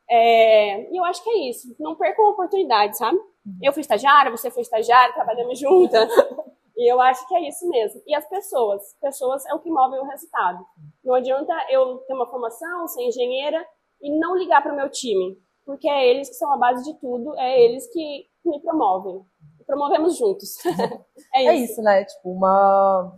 É, 0.08 0.92
e 0.92 1.00
eu 1.00 1.04
acho 1.06 1.24
que 1.24 1.30
é 1.30 1.50
isso. 1.50 1.74
Não 1.80 1.96
percam 1.96 2.26
a 2.26 2.32
oportunidade, 2.32 2.98
sabe? 2.98 3.18
Eu 3.62 3.74
fui 3.74 3.82
estagiária, 3.82 4.32
você 4.32 4.50
foi 4.50 4.62
estagiária, 4.62 5.14
trabalhamos 5.14 5.60
juntas. 5.60 6.10
E 6.76 6.92
eu 6.92 7.00
acho 7.00 7.28
que 7.28 7.36
é 7.36 7.48
isso 7.48 7.68
mesmo. 7.70 8.02
E 8.06 8.16
as 8.16 8.28
pessoas. 8.28 8.82
Pessoas 9.00 9.46
é 9.46 9.54
o 9.54 9.60
que 9.60 9.70
move 9.70 9.98
o 10.00 10.06
resultado. 10.06 10.66
Não 11.04 11.14
adianta 11.14 11.54
eu 11.70 12.00
ter 12.00 12.14
uma 12.14 12.28
formação, 12.28 12.88
ser 12.88 13.04
engenheira 13.04 13.64
e 14.02 14.18
não 14.20 14.36
ligar 14.36 14.62
para 14.62 14.74
o 14.74 14.76
meu 14.76 14.90
time. 14.90 15.38
Porque 15.66 15.88
é 15.88 16.10
eles 16.10 16.30
que 16.30 16.36
são 16.36 16.52
a 16.52 16.58
base 16.58 16.84
de 16.84 17.00
tudo, 17.00 17.38
é 17.38 17.62
eles 17.62 17.88
que 17.92 18.26
me 18.44 18.60
promovem. 18.62 19.22
Promovemos 19.66 20.18
juntos. 20.18 20.58
é, 21.34 21.38
é, 21.38 21.42
isso. 21.42 21.50
é 21.50 21.56
isso, 21.56 21.82
né? 21.82 22.04
Tipo, 22.04 22.32
uma... 22.32 23.14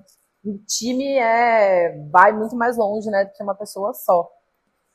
um 0.46 0.58
time 0.68 1.18
é... 1.18 1.98
vai 2.12 2.34
muito 2.34 2.56
mais 2.56 2.78
longe, 2.78 3.10
né, 3.10 3.26
do 3.26 3.32
que 3.32 3.42
uma 3.42 3.56
pessoa 3.56 3.94
só. 3.94 4.30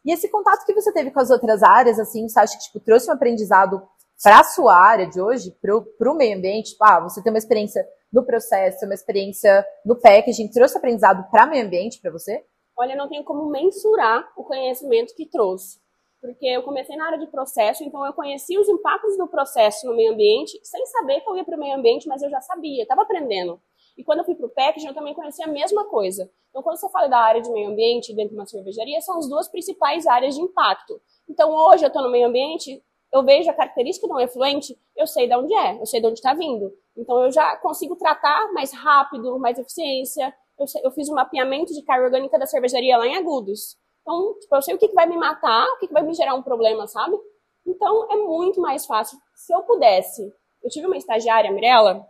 E 0.05 0.13
esse 0.13 0.29
contato 0.31 0.65
que 0.65 0.75
você 0.75 0.93
teve 0.93 1.11
com 1.11 1.21
as 1.21 1.31
outras 1.31 1.63
áreas, 1.63 1.99
assim, 1.99 2.29
você 2.29 2.39
acha 2.39 2.57
que 2.57 2.65
tipo, 2.65 2.81
trouxe 2.81 3.11
um 3.11 3.15
aprendizado 3.15 3.83
para 4.23 4.41
a 4.41 4.45
sua 4.45 4.77
área 4.77 5.07
de 5.07 5.21
hoje, 5.21 5.50
para 5.61 6.11
o 6.11 6.15
meio 6.15 6.37
ambiente? 6.37 6.73
Tipo, 6.73 6.85
ah, 6.85 7.00
você 7.00 7.23
tem 7.23 7.33
uma 7.33 7.39
experiência 7.39 7.87
no 8.12 8.25
processo, 8.25 8.85
uma 8.85 8.95
experiência 8.95 9.65
no 9.85 9.99
packaging, 9.99 10.49
trouxe 10.49 10.77
aprendizado 10.77 11.29
para 11.31 11.47
meio 11.47 11.65
ambiente 11.65 12.00
para 12.00 12.11
você? 12.11 12.45
Olha, 12.77 12.97
não 12.97 13.09
tenho 13.09 13.25
como 13.25 13.49
mensurar 13.50 14.31
o 14.37 14.45
conhecimento 14.45 15.15
que 15.15 15.27
trouxe. 15.27 15.81
Porque 16.21 16.47
eu 16.47 16.62
comecei 16.62 16.97
na 16.97 17.07
área 17.07 17.19
de 17.19 17.27
processo, 17.29 17.83
então 17.83 18.05
eu 18.05 18.12
conheci 18.12 18.59
os 18.59 18.69
impactos 18.69 19.17
do 19.17 19.27
processo 19.27 19.87
no 19.87 19.97
meio 19.97 20.12
ambiente, 20.12 20.59
sem 20.62 20.85
saber 20.87 21.21
que 21.21 21.31
eu 21.31 21.37
ia 21.37 21.45
para 21.45 21.57
o 21.57 21.59
meio 21.59 21.77
ambiente, 21.77 22.07
mas 22.07 22.23
eu 22.23 22.29
já 22.29 22.41
sabia, 22.43 22.83
estava 22.83 23.03
aprendendo. 23.03 23.59
E 23.97 24.05
quando 24.05 24.19
eu 24.19 24.25
fui 24.25 24.35
para 24.35 24.47
o 24.47 24.50
packaging, 24.50 24.89
eu 24.89 24.95
também 24.95 25.15
conheci 25.15 25.43
a 25.43 25.47
mesma 25.47 25.87
coisa. 25.87 26.31
Então, 26.50 26.62
quando 26.62 26.79
você 26.79 26.89
fala 26.91 27.09
da 27.09 27.19
área 27.19 27.41
de 27.41 27.50
meio 27.50 27.71
ambiente 27.71 28.15
dentro 28.15 28.31
de 28.31 28.37
uma 28.37 28.47
cervejaria, 28.47 29.00
são 29.00 29.19
as 29.19 29.29
duas 29.29 29.49
principais 29.49 30.07
áreas 30.07 30.35
de 30.35 30.43
impacto. 30.43 31.00
Então, 31.29 31.50
hoje 31.50 31.85
eu 31.85 31.89
estou 31.89 32.03
no 32.03 32.11
meio 32.11 32.27
ambiente, 32.27 32.83
eu 33.12 33.25
vejo 33.25 33.50
a 33.50 33.55
característica 33.55 34.07
do 34.07 34.21
efluente, 34.21 34.79
eu 34.97 35.07
sei 35.07 35.26
de 35.26 35.35
onde 35.35 35.52
é, 35.55 35.81
eu 35.81 35.87
sei 35.87 36.00
de 36.00 36.07
onde 36.07 36.19
está 36.19 36.33
vindo. 36.33 36.73
Então, 36.97 37.25
eu 37.25 37.33
já 37.33 37.57
consigo 37.57 37.97
tratar 37.97 38.52
mais 38.52 38.73
rápido, 38.73 39.38
mais 39.38 39.59
eficiência. 39.59 40.33
Eu, 40.59 40.67
sei, 40.67 40.81
eu 40.85 40.90
fiz 40.90 41.09
um 41.09 41.14
mapeamento 41.14 41.73
de 41.73 41.83
carga 41.83 42.05
orgânica 42.05 42.38
da 42.38 42.47
cervejaria 42.47 42.97
lá 42.97 43.07
em 43.07 43.17
Agudos. 43.17 43.76
Então, 44.02 44.38
tipo, 44.38 44.55
eu 44.55 44.62
sei 44.62 44.75
o 44.75 44.79
que, 44.79 44.88
que 44.88 44.95
vai 44.95 45.07
me 45.07 45.17
matar, 45.17 45.67
o 45.69 45.79
que, 45.79 45.88
que 45.88 45.93
vai 45.93 46.02
me 46.02 46.14
gerar 46.14 46.35
um 46.35 46.43
problema, 46.43 46.87
sabe? 46.87 47.19
Então, 47.67 48.07
é 48.11 48.17
muito 48.17 48.61
mais 48.61 48.87
fácil. 48.87 49.19
Se 49.35 49.52
eu 49.52 49.62
pudesse, 49.62 50.33
eu 50.62 50.71
tive 50.71 50.87
uma 50.87 50.97
estagiária, 50.97 51.50
Mirella, 51.50 52.07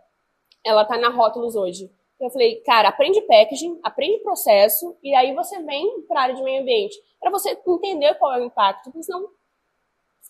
ela 0.63 0.85
tá 0.85 0.97
na 0.97 1.09
Rótulos 1.09 1.55
hoje. 1.55 1.91
Eu 2.19 2.29
falei, 2.29 2.57
cara, 2.61 2.89
aprende 2.89 3.19
packaging, 3.21 3.79
aprende 3.81 4.19
processo, 4.19 4.95
e 5.01 5.15
aí 5.15 5.33
você 5.33 5.59
vem 5.63 6.01
para 6.03 6.19
a 6.19 6.23
área 6.23 6.35
de 6.35 6.43
meio 6.43 6.61
ambiente, 6.61 6.95
para 7.19 7.31
você 7.31 7.57
entender 7.67 8.13
qual 8.15 8.33
é 8.33 8.39
o 8.39 8.45
impacto, 8.45 8.91
porque 8.91 9.01
senão 9.01 9.27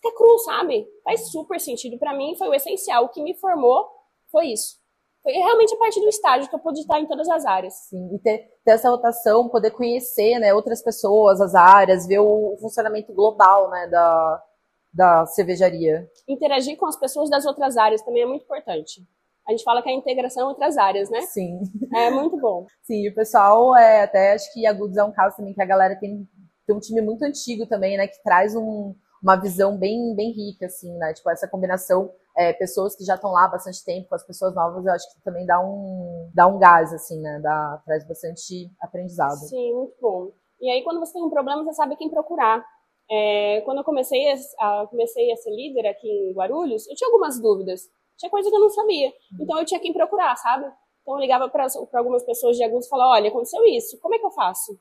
fica 0.02 0.16
cru, 0.16 0.38
sabe? 0.40 0.86
Faz 1.04 1.30
super 1.30 1.60
sentido. 1.60 1.98
Para 1.98 2.16
mim, 2.16 2.34
foi 2.36 2.48
o 2.48 2.54
essencial. 2.54 3.04
O 3.04 3.08
que 3.08 3.22
me 3.22 3.34
formou 3.34 3.86
foi 4.30 4.48
isso. 4.48 4.82
Foi 5.22 5.32
realmente 5.32 5.72
a 5.72 5.78
partir 5.78 6.00
do 6.00 6.08
estágio 6.08 6.48
que 6.50 6.54
eu 6.54 6.58
pude 6.58 6.80
estar 6.80 6.98
em 6.98 7.06
todas 7.06 7.28
as 7.28 7.44
áreas. 7.46 7.74
Sim, 7.88 8.12
e 8.12 8.18
ter, 8.18 8.38
ter 8.64 8.72
essa 8.72 8.90
rotação, 8.90 9.48
poder 9.48 9.70
conhecer 9.70 10.40
né, 10.40 10.52
outras 10.52 10.82
pessoas, 10.82 11.40
as 11.40 11.54
áreas, 11.54 12.08
ver 12.08 12.18
o 12.18 12.56
funcionamento 12.60 13.12
global 13.12 13.70
né, 13.70 13.86
da, 13.86 14.42
da 14.92 15.26
cervejaria. 15.26 16.10
Interagir 16.28 16.76
com 16.76 16.86
as 16.86 16.98
pessoas 16.98 17.30
das 17.30 17.46
outras 17.46 17.76
áreas 17.76 18.02
também 18.02 18.22
é 18.22 18.26
muito 18.26 18.42
importante. 18.42 19.00
A 19.46 19.52
gente 19.52 19.62
fala 19.62 19.80
que 19.80 19.88
é 19.88 19.92
a 19.92 19.96
integração 19.96 20.50
entre 20.50 20.64
as 20.64 20.76
áreas, 20.76 21.08
né? 21.08 21.20
Sim. 21.22 21.60
É 21.94 22.10
muito 22.10 22.36
bom. 22.40 22.66
Sim, 22.82 23.08
o 23.08 23.14
pessoal, 23.14 23.76
é, 23.76 24.02
até 24.02 24.32
acho 24.32 24.52
que 24.52 24.66
a 24.66 24.72
Goods 24.72 24.96
é 24.96 25.04
um 25.04 25.12
caso 25.12 25.36
também 25.36 25.54
que 25.54 25.62
a 25.62 25.66
galera 25.66 25.96
tem, 25.98 26.28
tem 26.66 26.76
um 26.76 26.80
time 26.80 27.00
muito 27.00 27.24
antigo 27.24 27.66
também, 27.66 27.96
né? 27.96 28.06
Que 28.08 28.22
traz 28.22 28.54
um, 28.56 28.94
uma 29.22 29.36
visão 29.36 29.78
bem, 29.78 30.14
bem 30.16 30.32
rica, 30.32 30.66
assim, 30.66 30.92
né? 30.98 31.14
Tipo, 31.14 31.30
essa 31.30 31.46
combinação, 31.46 32.10
é, 32.36 32.52
pessoas 32.52 32.96
que 32.96 33.04
já 33.04 33.14
estão 33.14 33.30
lá 33.30 33.44
há 33.44 33.48
bastante 33.48 33.84
tempo 33.84 34.08
com 34.08 34.14
as 34.14 34.26
pessoas 34.26 34.54
novas, 34.54 34.84
eu 34.84 34.92
acho 34.92 35.14
que 35.14 35.22
também 35.22 35.46
dá 35.46 35.60
um, 35.60 36.30
dá 36.34 36.46
um 36.46 36.58
gás, 36.58 36.92
assim, 36.92 37.20
né? 37.20 37.38
Dá, 37.40 37.80
traz 37.84 38.06
bastante 38.06 38.68
aprendizado. 38.80 39.36
Sim, 39.36 39.72
muito 39.74 39.94
bom. 40.00 40.32
E 40.60 40.68
aí, 40.70 40.82
quando 40.82 40.98
você 40.98 41.12
tem 41.12 41.22
um 41.22 41.30
problema, 41.30 41.62
você 41.62 41.74
sabe 41.74 41.96
quem 41.96 42.10
procurar. 42.10 42.64
É, 43.10 43.60
quando 43.64 43.78
eu 43.78 43.84
comecei 43.84 44.32
a, 44.58 44.86
comecei 44.88 45.30
a 45.32 45.36
ser 45.36 45.50
líder 45.50 45.86
aqui 45.86 46.08
em 46.08 46.32
Guarulhos, 46.32 46.88
eu 46.88 46.96
tinha 46.96 47.08
algumas 47.08 47.40
dúvidas. 47.40 47.82
Tinha 48.16 48.30
coisa 48.30 48.48
que 48.50 48.56
eu 48.56 48.60
não 48.60 48.70
sabia. 48.70 49.12
Então, 49.40 49.58
eu 49.58 49.64
tinha 49.64 49.80
quem 49.80 49.92
procurar, 49.92 50.34
sabe? 50.36 50.64
Então, 51.02 51.14
eu 51.14 51.20
ligava 51.20 51.48
para 51.48 51.66
algumas 51.94 52.24
pessoas 52.24 52.56
de 52.56 52.64
Agudos 52.64 52.86
e 52.86 52.88
falava, 52.88 53.10
olha, 53.12 53.28
aconteceu 53.28 53.64
isso, 53.66 53.98
como 54.00 54.14
é 54.14 54.18
que 54.18 54.26
eu 54.26 54.30
faço? 54.30 54.78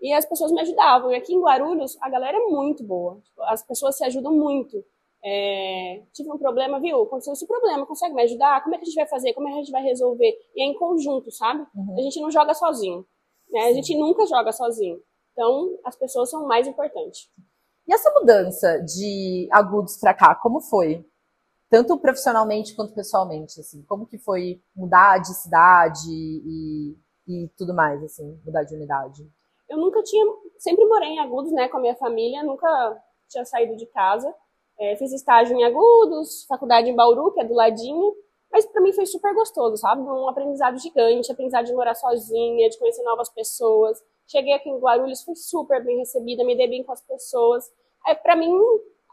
E 0.00 0.12
as 0.12 0.26
pessoas 0.26 0.52
me 0.52 0.60
ajudavam. 0.60 1.10
E 1.12 1.16
aqui 1.16 1.34
em 1.34 1.40
Guarulhos, 1.40 1.96
a 2.00 2.10
galera 2.10 2.36
é 2.36 2.46
muito 2.46 2.84
boa. 2.84 3.20
As 3.42 3.62
pessoas 3.62 3.96
se 3.96 4.04
ajudam 4.04 4.32
muito. 4.32 4.84
É, 5.24 6.02
tive 6.12 6.30
um 6.30 6.38
problema, 6.38 6.78
viu? 6.78 7.02
Aconteceu 7.02 7.32
esse 7.32 7.46
problema, 7.46 7.86
consegue 7.86 8.14
me 8.14 8.22
ajudar? 8.22 8.62
Como 8.62 8.74
é 8.74 8.78
que 8.78 8.84
a 8.84 8.86
gente 8.86 8.94
vai 8.94 9.08
fazer? 9.08 9.32
Como 9.32 9.48
é 9.48 9.50
que 9.50 9.56
a 9.56 9.60
gente 9.60 9.72
vai 9.72 9.82
resolver? 9.82 10.32
E 10.54 10.62
é 10.62 10.66
em 10.66 10.78
conjunto, 10.78 11.30
sabe? 11.32 11.66
Uhum. 11.74 11.98
A 11.98 12.02
gente 12.02 12.20
não 12.20 12.30
joga 12.30 12.54
sozinho. 12.54 13.04
Né? 13.50 13.60
A 13.64 13.72
gente 13.72 13.96
nunca 13.96 14.26
joga 14.26 14.52
sozinho. 14.52 15.00
Então, 15.32 15.78
as 15.84 15.96
pessoas 15.96 16.30
são 16.30 16.44
o 16.44 16.48
mais 16.48 16.66
importante. 16.66 17.28
E 17.86 17.92
essa 17.92 18.10
mudança 18.12 18.78
de 18.82 19.48
agudos 19.52 19.96
para 19.98 20.14
cá, 20.14 20.34
como 20.34 20.60
foi? 20.60 21.04
Tanto 21.68 21.98
profissionalmente 21.98 22.74
quanto 22.74 22.94
pessoalmente, 22.94 23.60
assim. 23.60 23.82
Como 23.82 24.06
que 24.06 24.18
foi 24.18 24.62
mudar 24.74 25.18
de 25.18 25.34
cidade 25.34 26.08
e, 26.08 26.96
e 27.26 27.48
tudo 27.56 27.74
mais, 27.74 28.02
assim, 28.02 28.40
mudar 28.44 28.62
de 28.62 28.74
unidade? 28.74 29.28
Eu 29.68 29.78
nunca 29.78 30.02
tinha, 30.02 30.24
sempre 30.58 30.84
morei 30.84 31.08
em 31.08 31.18
Agudos, 31.18 31.52
né, 31.52 31.68
com 31.68 31.78
a 31.78 31.80
minha 31.80 31.96
família, 31.96 32.42
nunca 32.42 33.02
tinha 33.28 33.44
saído 33.44 33.76
de 33.76 33.86
casa. 33.86 34.32
É, 34.78 34.94
fiz 34.96 35.12
estágio 35.12 35.56
em 35.56 35.64
Agudos, 35.64 36.44
faculdade 36.46 36.88
em 36.88 36.94
Bauru, 36.94 37.32
que 37.32 37.40
é 37.40 37.44
do 37.44 37.54
ladinho, 37.54 38.14
mas 38.52 38.66
para 38.66 38.80
mim 38.80 38.92
foi 38.92 39.06
super 39.06 39.34
gostoso, 39.34 39.76
sabe? 39.76 40.02
Um 40.02 40.28
aprendizado 40.28 40.78
gigante, 40.78 41.32
aprendizado 41.32 41.64
de 41.64 41.74
morar 41.74 41.94
sozinha, 41.94 42.68
de 42.68 42.78
conhecer 42.78 43.02
novas 43.02 43.28
pessoas. 43.28 44.02
Cheguei 44.26 44.52
aqui 44.52 44.68
em 44.68 44.78
Guarulhos, 44.78 45.22
fui 45.22 45.34
super 45.34 45.84
bem 45.84 45.98
recebida, 45.98 46.44
me 46.44 46.56
dei 46.56 46.68
bem 46.68 46.82
com 46.82 46.92
as 46.92 47.00
pessoas. 47.00 47.70
É, 48.06 48.14
para 48.14 48.36
mim, 48.36 48.52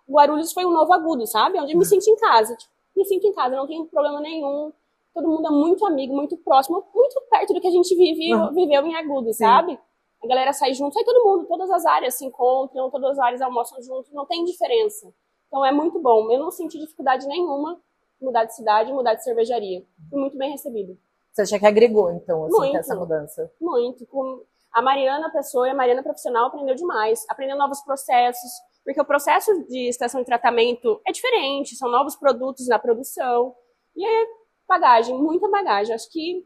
Guarulhos 0.10 0.54
foi 0.54 0.66
um 0.66 0.72
novo 0.72 0.94
agudo, 0.94 1.26
sabe? 1.26 1.60
Onde 1.60 1.74
eu 1.74 1.78
me 1.78 1.86
sinto 1.86 2.08
em 2.10 2.16
casa. 2.16 2.56
Tipo, 2.56 2.72
me 2.96 3.06
sinto 3.06 3.28
em 3.28 3.34
casa, 3.34 3.56
não 3.56 3.68
tem 3.68 3.86
problema 3.86 4.20
nenhum. 4.22 4.72
Todo 5.14 5.28
mundo 5.28 5.48
é 5.48 5.52
muito 5.52 5.86
amigo, 5.86 6.16
muito 6.16 6.36
próximo, 6.38 6.84
muito 6.94 7.22
perto 7.30 7.54
do 7.54 7.62
que 7.62 7.68
a 7.68 7.72
gente 7.72 7.96
vive, 7.96 8.34
uhum. 8.34 8.54
viveu 8.54 8.86
em 8.86 8.96
agudo, 8.96 9.28
Sim. 9.28 9.46
sabe? 9.46 9.80
A 10.24 10.28
galera 10.28 10.54
sai 10.54 10.74
junto, 10.74 10.94
sai 10.94 11.04
todo 11.04 11.24
mundo, 11.24 11.46
todas 11.48 11.70
as 11.70 11.86
áreas 11.86 12.16
se 12.16 12.26
encontram, 12.26 12.90
todas 12.90 13.12
as 13.12 13.20
áreas 13.20 13.42
almoçam 13.42 13.82
juntos, 13.82 14.12
não 14.14 14.26
tem 14.26 14.46
diferença. 14.46 15.14
Então 15.48 15.66
é 15.66 15.72
muito 15.72 16.00
bom. 16.00 16.32
Eu 16.32 16.40
não 16.40 16.50
senti 16.50 16.80
dificuldade 16.80 17.28
nenhuma 17.28 17.80
mudar 18.22 18.46
de 18.46 18.56
cidade, 18.56 18.94
mudar 18.94 19.16
de 19.16 19.24
cervejaria. 19.24 19.86
Fui 20.10 20.20
muito 20.20 20.38
bem 20.38 20.52
recebido. 20.52 20.98
Você 21.32 21.42
acha 21.42 21.60
que 21.60 21.66
agregou, 21.66 22.12
então, 22.12 22.46
assim, 22.46 22.58
muito, 22.58 22.78
essa 22.78 22.96
mudança? 22.96 23.52
Muito. 23.60 24.06
Com 24.06 24.44
a 24.72 24.82
Mariana 24.82 25.32
Pessoa 25.32 25.68
e 25.68 25.72
a 25.72 25.76
Mariana 25.76 26.04
Profissional 26.04 26.48
aprendeu 26.48 26.76
demais. 26.76 27.26
Aprendeu 27.28 27.58
novos 27.58 27.82
processos, 27.82 28.52
porque 28.84 29.02
o 29.02 29.06
processo 29.06 29.52
de 29.68 29.90
estação 29.90 30.22
de 30.22 30.26
tratamento 30.26 31.02
é 31.06 31.12
diferente, 31.12 31.76
são 31.76 31.90
novos 31.92 32.16
produtos 32.16 32.68
na 32.68 32.80
produção. 32.80 33.56
E 33.96 34.06
é 34.06 34.26
bagagem, 34.68 35.18
muita 35.18 35.50
bagagem. 35.50 35.94
Acho 35.94 36.10
que 36.10 36.46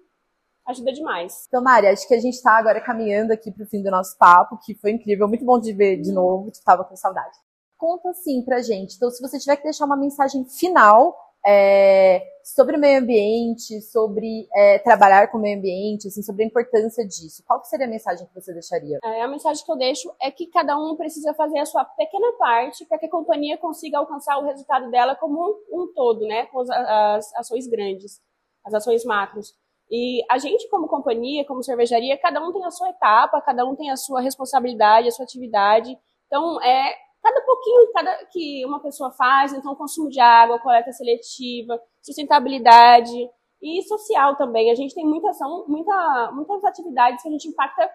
ajuda 0.68 0.92
demais. 0.92 1.46
Então, 1.48 1.64
Mari, 1.64 1.88
acho 1.88 2.08
que 2.08 2.14
a 2.14 2.20
gente 2.20 2.36
está 2.36 2.58
agora 2.58 2.82
caminhando 2.82 3.32
aqui 3.32 3.52
para 3.52 3.64
o 3.64 3.68
fim 3.68 3.82
do 3.82 3.90
nosso 3.90 4.18
papo, 4.18 4.60
que 4.64 4.76
foi 4.76 4.92
incrível, 4.92 5.28
muito 5.28 5.46
bom 5.46 5.60
de 5.60 5.74
ver 5.74 6.02
de 6.02 6.12
novo, 6.12 6.50
estava 6.50 6.84
com 6.84 6.96
saudade. 6.96 7.38
Conta 7.78 8.10
assim 8.10 8.44
pra 8.44 8.62
gente. 8.62 8.96
Então, 8.96 9.10
se 9.10 9.22
você 9.22 9.40
tiver 9.40 9.56
que 9.58 9.64
deixar 9.64 9.86
uma 9.86 9.98
mensagem 9.98 10.44
final 10.46 11.16
é, 11.46 12.22
sobre 12.44 12.76
o 12.76 12.80
meio 12.80 13.00
ambiente, 13.00 13.80
sobre 13.82 14.48
é, 14.54 14.80
trabalhar 14.80 15.32
com 15.32 15.38
o 15.38 15.42
meio 15.42 15.58
ambiente, 15.58 16.08
assim, 16.08 16.22
sobre 16.22 16.44
a 16.44 16.48
importância 16.48 17.06
disso. 17.06 17.44
Qual 17.46 17.64
seria 17.64 17.86
a 17.86 17.90
mensagem 17.90 18.28
que 18.28 18.34
você 18.34 18.52
deixaria? 18.52 19.00
É, 19.04 19.22
a 19.22 19.28
mensagem 19.28 19.64
que 19.64 19.72
eu 19.72 19.78
deixo 19.78 20.14
é 20.22 20.30
que 20.30 20.48
cada 20.48 20.78
um 20.78 20.98
precisa 20.98 21.34
fazer 21.34 21.60
a 21.60 21.66
sua 21.66 21.86
pequena 21.86 22.34
parte 22.38 22.86
para 22.86 22.98
que 22.98 23.06
a 23.06 23.10
companhia 23.10 23.58
consiga 23.58 23.98
alcançar 23.98 24.38
o 24.40 24.46
resultado 24.46 24.90
dela 24.92 25.16
como 25.16 25.40
um, 25.72 25.84
um 25.84 25.94
todo, 25.94 26.28
né, 26.28 26.48
com 26.48 26.60
as, 26.60 26.70
as 26.70 27.36
ações 27.36 27.68
grandes, 27.68 28.20
as 28.66 28.74
ações 28.74 29.06
macros. 29.06 29.56
E 29.90 30.22
a 30.30 30.38
gente, 30.38 30.70
como 30.70 30.88
companhia, 30.88 31.46
como 31.46 31.64
cervejaria, 31.64 32.18
cada 32.18 32.42
um 32.42 32.52
tem 32.52 32.64
a 32.66 32.72
sua 32.72 32.90
etapa, 32.90 33.42
cada 33.42 33.66
um 33.66 33.76
tem 33.76 33.90
a 33.90 33.96
sua 33.96 34.22
responsabilidade, 34.22 35.08
a 35.08 35.12
sua 35.12 35.24
atividade. 35.24 35.98
Então, 36.28 36.62
é 36.62 36.94
cada 37.24 37.42
pouquinho 37.42 37.92
cada, 37.94 38.26
que 38.32 38.66
uma 38.66 38.80
pessoa 38.82 39.12
faz, 39.12 39.54
então 39.54 39.76
consumo 39.76 40.10
de 40.10 40.20
água, 40.20 40.60
coleta 40.60 40.92
seletiva, 40.92 41.80
sustentabilidade 42.02 43.30
e 43.62 43.82
social 43.84 44.36
também. 44.36 44.72
A 44.72 44.76
gente 44.76 44.94
tem 44.94 45.06
muita 45.06 45.30
ação, 45.30 45.66
muita, 45.68 46.32
muitas 46.34 46.64
atividades 46.64 47.22
que 47.22 47.28
a 47.28 47.32
gente 47.32 47.48
impacta 47.48 47.90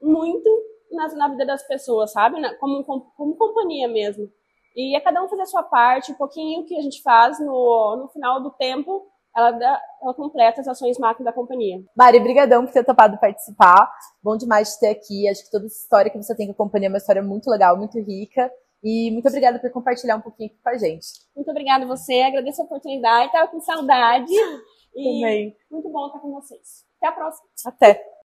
muito 0.00 0.48
na, 0.90 1.08
na 1.14 1.28
vida 1.28 1.46
das 1.46 1.66
pessoas, 1.66 2.12
sabe? 2.12 2.40
Na, 2.40 2.54
como, 2.56 2.84
como, 2.84 3.36
companhia 3.36 3.88
mesmo. 3.88 4.30
E 4.76 4.96
é 4.96 5.00
cada 5.00 5.22
um 5.22 5.28
fazer 5.28 5.42
a 5.42 5.46
sua 5.46 5.62
parte, 5.62 6.12
um 6.12 6.16
pouquinho 6.16 6.64
que 6.64 6.76
a 6.76 6.82
gente 6.82 7.02
faz 7.02 7.40
no, 7.40 7.96
no 7.96 8.08
final 8.08 8.40
do 8.40 8.50
tempo, 8.50 9.06
ela, 9.36 9.50
dá, 9.52 9.80
ela 10.02 10.14
completa 10.14 10.60
as 10.60 10.68
ações 10.68 10.98
macro 10.98 11.24
da 11.24 11.32
companhia. 11.32 11.82
Mari, 11.96 12.20
brigadão 12.20 12.64
por 12.64 12.72
ter 12.72 12.84
topado 12.84 13.18
participar. 13.18 13.90
Bom 14.22 14.36
demais 14.36 14.74
te 14.74 14.80
ter 14.80 14.88
aqui. 14.88 15.28
Acho 15.28 15.44
que 15.44 15.50
toda 15.50 15.66
essa 15.66 15.82
história 15.82 16.10
que 16.10 16.16
você 16.16 16.34
tem 16.34 16.46
com 16.46 16.52
a 16.52 16.56
companhia 16.56 16.88
é 16.88 16.90
uma 16.90 16.98
história 16.98 17.22
muito 17.22 17.48
legal, 17.50 17.76
muito 17.76 17.98
rica. 18.00 18.50
E 18.82 19.10
muito 19.10 19.26
obrigada 19.28 19.58
por 19.58 19.70
compartilhar 19.70 20.16
um 20.16 20.20
pouquinho 20.20 20.50
com 20.62 20.68
a 20.68 20.76
gente. 20.76 21.06
Muito 21.34 21.50
obrigada 21.50 21.84
a 21.84 21.88
você, 21.88 22.22
agradeço 22.22 22.62
a 22.62 22.64
oportunidade, 22.64 23.26
estava 23.26 23.48
com 23.48 23.60
saudade. 23.60 24.32
Também. 24.94 25.56
muito 25.70 25.88
bom 25.90 26.06
estar 26.06 26.18
com 26.18 26.32
vocês. 26.32 26.84
Até 26.96 27.08
a 27.08 27.12
próxima. 27.12 27.48
Até. 27.66 28.17